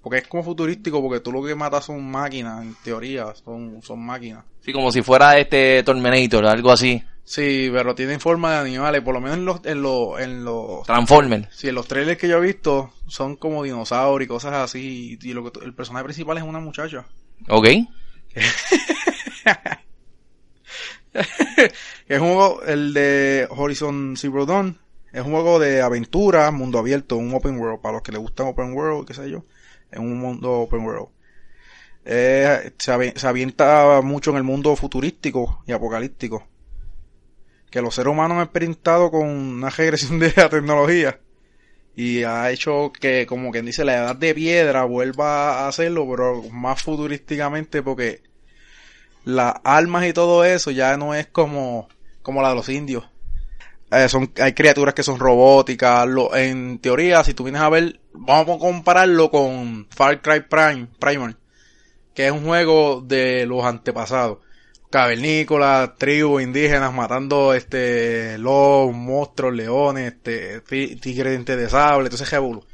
[0.00, 4.00] porque es como futurístico porque tú lo que matas son máquinas, en teoría, son, son
[4.00, 4.46] máquinas.
[4.64, 7.02] Sí, como si fuera este Terminator, algo así.
[7.24, 10.84] Sí, pero tienen forma de animales, por lo menos en los, en los, en los,
[10.84, 11.48] Transformer.
[11.52, 15.32] sí, en los trailers que yo he visto son como dinosaurios y cosas así, y
[15.32, 17.06] lo que, el personaje principal es una muchacha.
[17.48, 17.68] ¿Ok?
[22.08, 24.78] es un juego, el de Horizon Zero Dawn,
[25.12, 28.48] es un juego de aventura, mundo abierto, un open world, para los que les gustan
[28.48, 29.44] open world, qué sé yo,
[29.90, 31.08] es un mundo open world.
[32.04, 36.46] Eh, se avienta mucho en el mundo futurístico y apocalíptico.
[37.70, 41.20] Que los seres humanos han experimentado con una regresión de la tecnología.
[41.96, 46.42] Y ha hecho que, como quien dice, la edad de piedra vuelva a hacerlo, pero
[46.50, 48.22] más futurísticamente porque
[49.24, 51.88] las armas y todo eso ya no es como,
[52.22, 53.04] como la de los indios.
[53.90, 56.08] Eh, son, hay criaturas que son robóticas.
[56.34, 61.36] En teoría, si tú vienes a ver, vamos a compararlo con Far Cry Prime, Primal,
[62.14, 64.38] que es un juego de los antepasados.
[64.90, 72.30] Cavernícolas, tribus indígenas matando este lobos, monstruos, leones, este ti- tigres dientes de sable, entonces
[72.30, 72.64] revolú.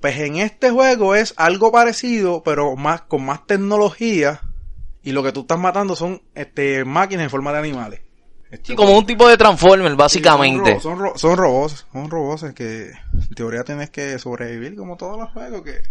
[0.00, 4.42] Pues en este juego es algo parecido, pero más con más tecnología
[5.02, 8.00] y lo que tú estás matando son este máquinas en forma de animales.
[8.50, 10.78] Este, Sí, como un tipo de Transformer, básicamente.
[10.80, 14.96] Son, ro- son, ro- son robots, son robots que en teoría tienes que sobrevivir como
[14.96, 15.82] todos los juegos, que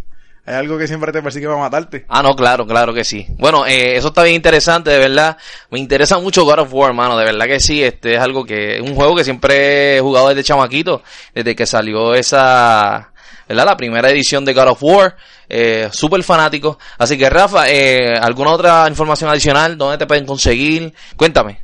[0.45, 2.05] hay algo que siempre te persigue para matarte.
[2.09, 3.25] Ah, no, claro, claro que sí.
[3.37, 5.37] Bueno, eh, eso está bien interesante, de verdad.
[5.69, 7.81] Me interesa mucho God of War, mano, de verdad que sí.
[7.81, 11.01] Este es algo que, es un juego que siempre he jugado desde chamaquito,
[11.33, 13.13] desde que salió esa,
[13.47, 13.65] ¿verdad?
[13.65, 15.15] La primera edición de God of War.
[15.47, 16.77] Eh, súper fanático.
[16.97, 19.77] Así que, Rafa, eh, ¿alguna otra información adicional?
[19.77, 20.93] ¿Dónde te pueden conseguir?
[21.15, 21.61] Cuéntame.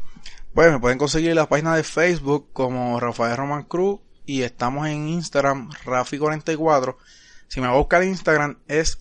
[0.54, 4.88] Pues me pueden conseguir en la página de Facebook como Rafael Roman Cruz y estamos
[4.88, 6.96] en Instagram Rafi44.
[7.50, 9.00] Si me va a buscar Instagram es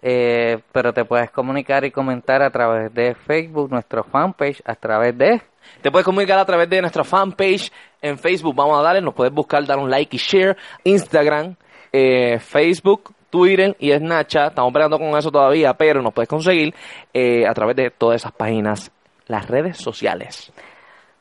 [0.00, 5.18] eh, pero te puedes comunicar y comentar a través de Facebook, nuestro fanpage, a través
[5.18, 5.42] de...
[5.80, 8.54] Te puedes comunicar a través de nuestra fanpage en Facebook.
[8.54, 10.56] Vamos a darle, nos puedes buscar, dar un like y share.
[10.84, 11.56] Instagram,
[11.92, 14.50] eh, Facebook, Twitter y Snapchat.
[14.50, 16.74] Estamos peleando con eso todavía, pero nos puedes conseguir
[17.12, 18.90] eh, a través de todas esas páginas,
[19.26, 20.52] las redes sociales.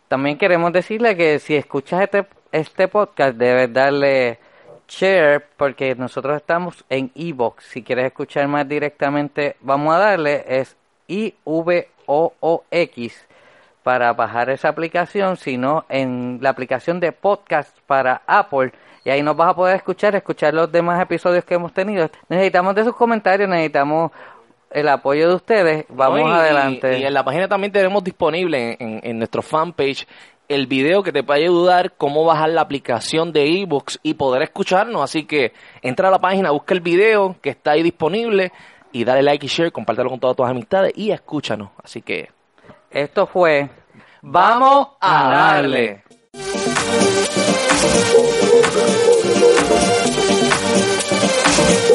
[0.07, 4.39] También queremos decirle que si escuchas este, este podcast debes darle
[4.87, 7.63] share porque nosotros estamos en Evox.
[7.65, 10.75] Si quieres escuchar más directamente, vamos a darle es
[11.07, 11.85] I-V-O-O-X
[13.83, 18.73] para bajar esa aplicación, sino en la aplicación de podcast para Apple.
[19.03, 22.09] Y ahí nos vas a poder escuchar, escuchar los demás episodios que hemos tenido.
[22.29, 24.11] Necesitamos de sus comentarios, necesitamos
[24.69, 25.85] el apoyo de ustedes.
[25.89, 26.27] Vamos ¿no?
[26.27, 26.99] Y- adelante.
[26.99, 30.07] Y, en la página también tenemos disponible en, en nuestro fanpage
[30.47, 35.01] el video que te puede ayudar cómo bajar la aplicación de ebooks y poder escucharnos.
[35.01, 38.51] Así que entra a la página, busca el video que está ahí disponible
[38.91, 41.69] y dale like y share, compártelo con todas tus amistades y escúchanos.
[41.81, 42.29] Así que
[42.89, 43.69] Esto fue
[44.21, 46.03] vamos a darle.
[49.41, 49.55] Thank
[51.85, 51.90] you.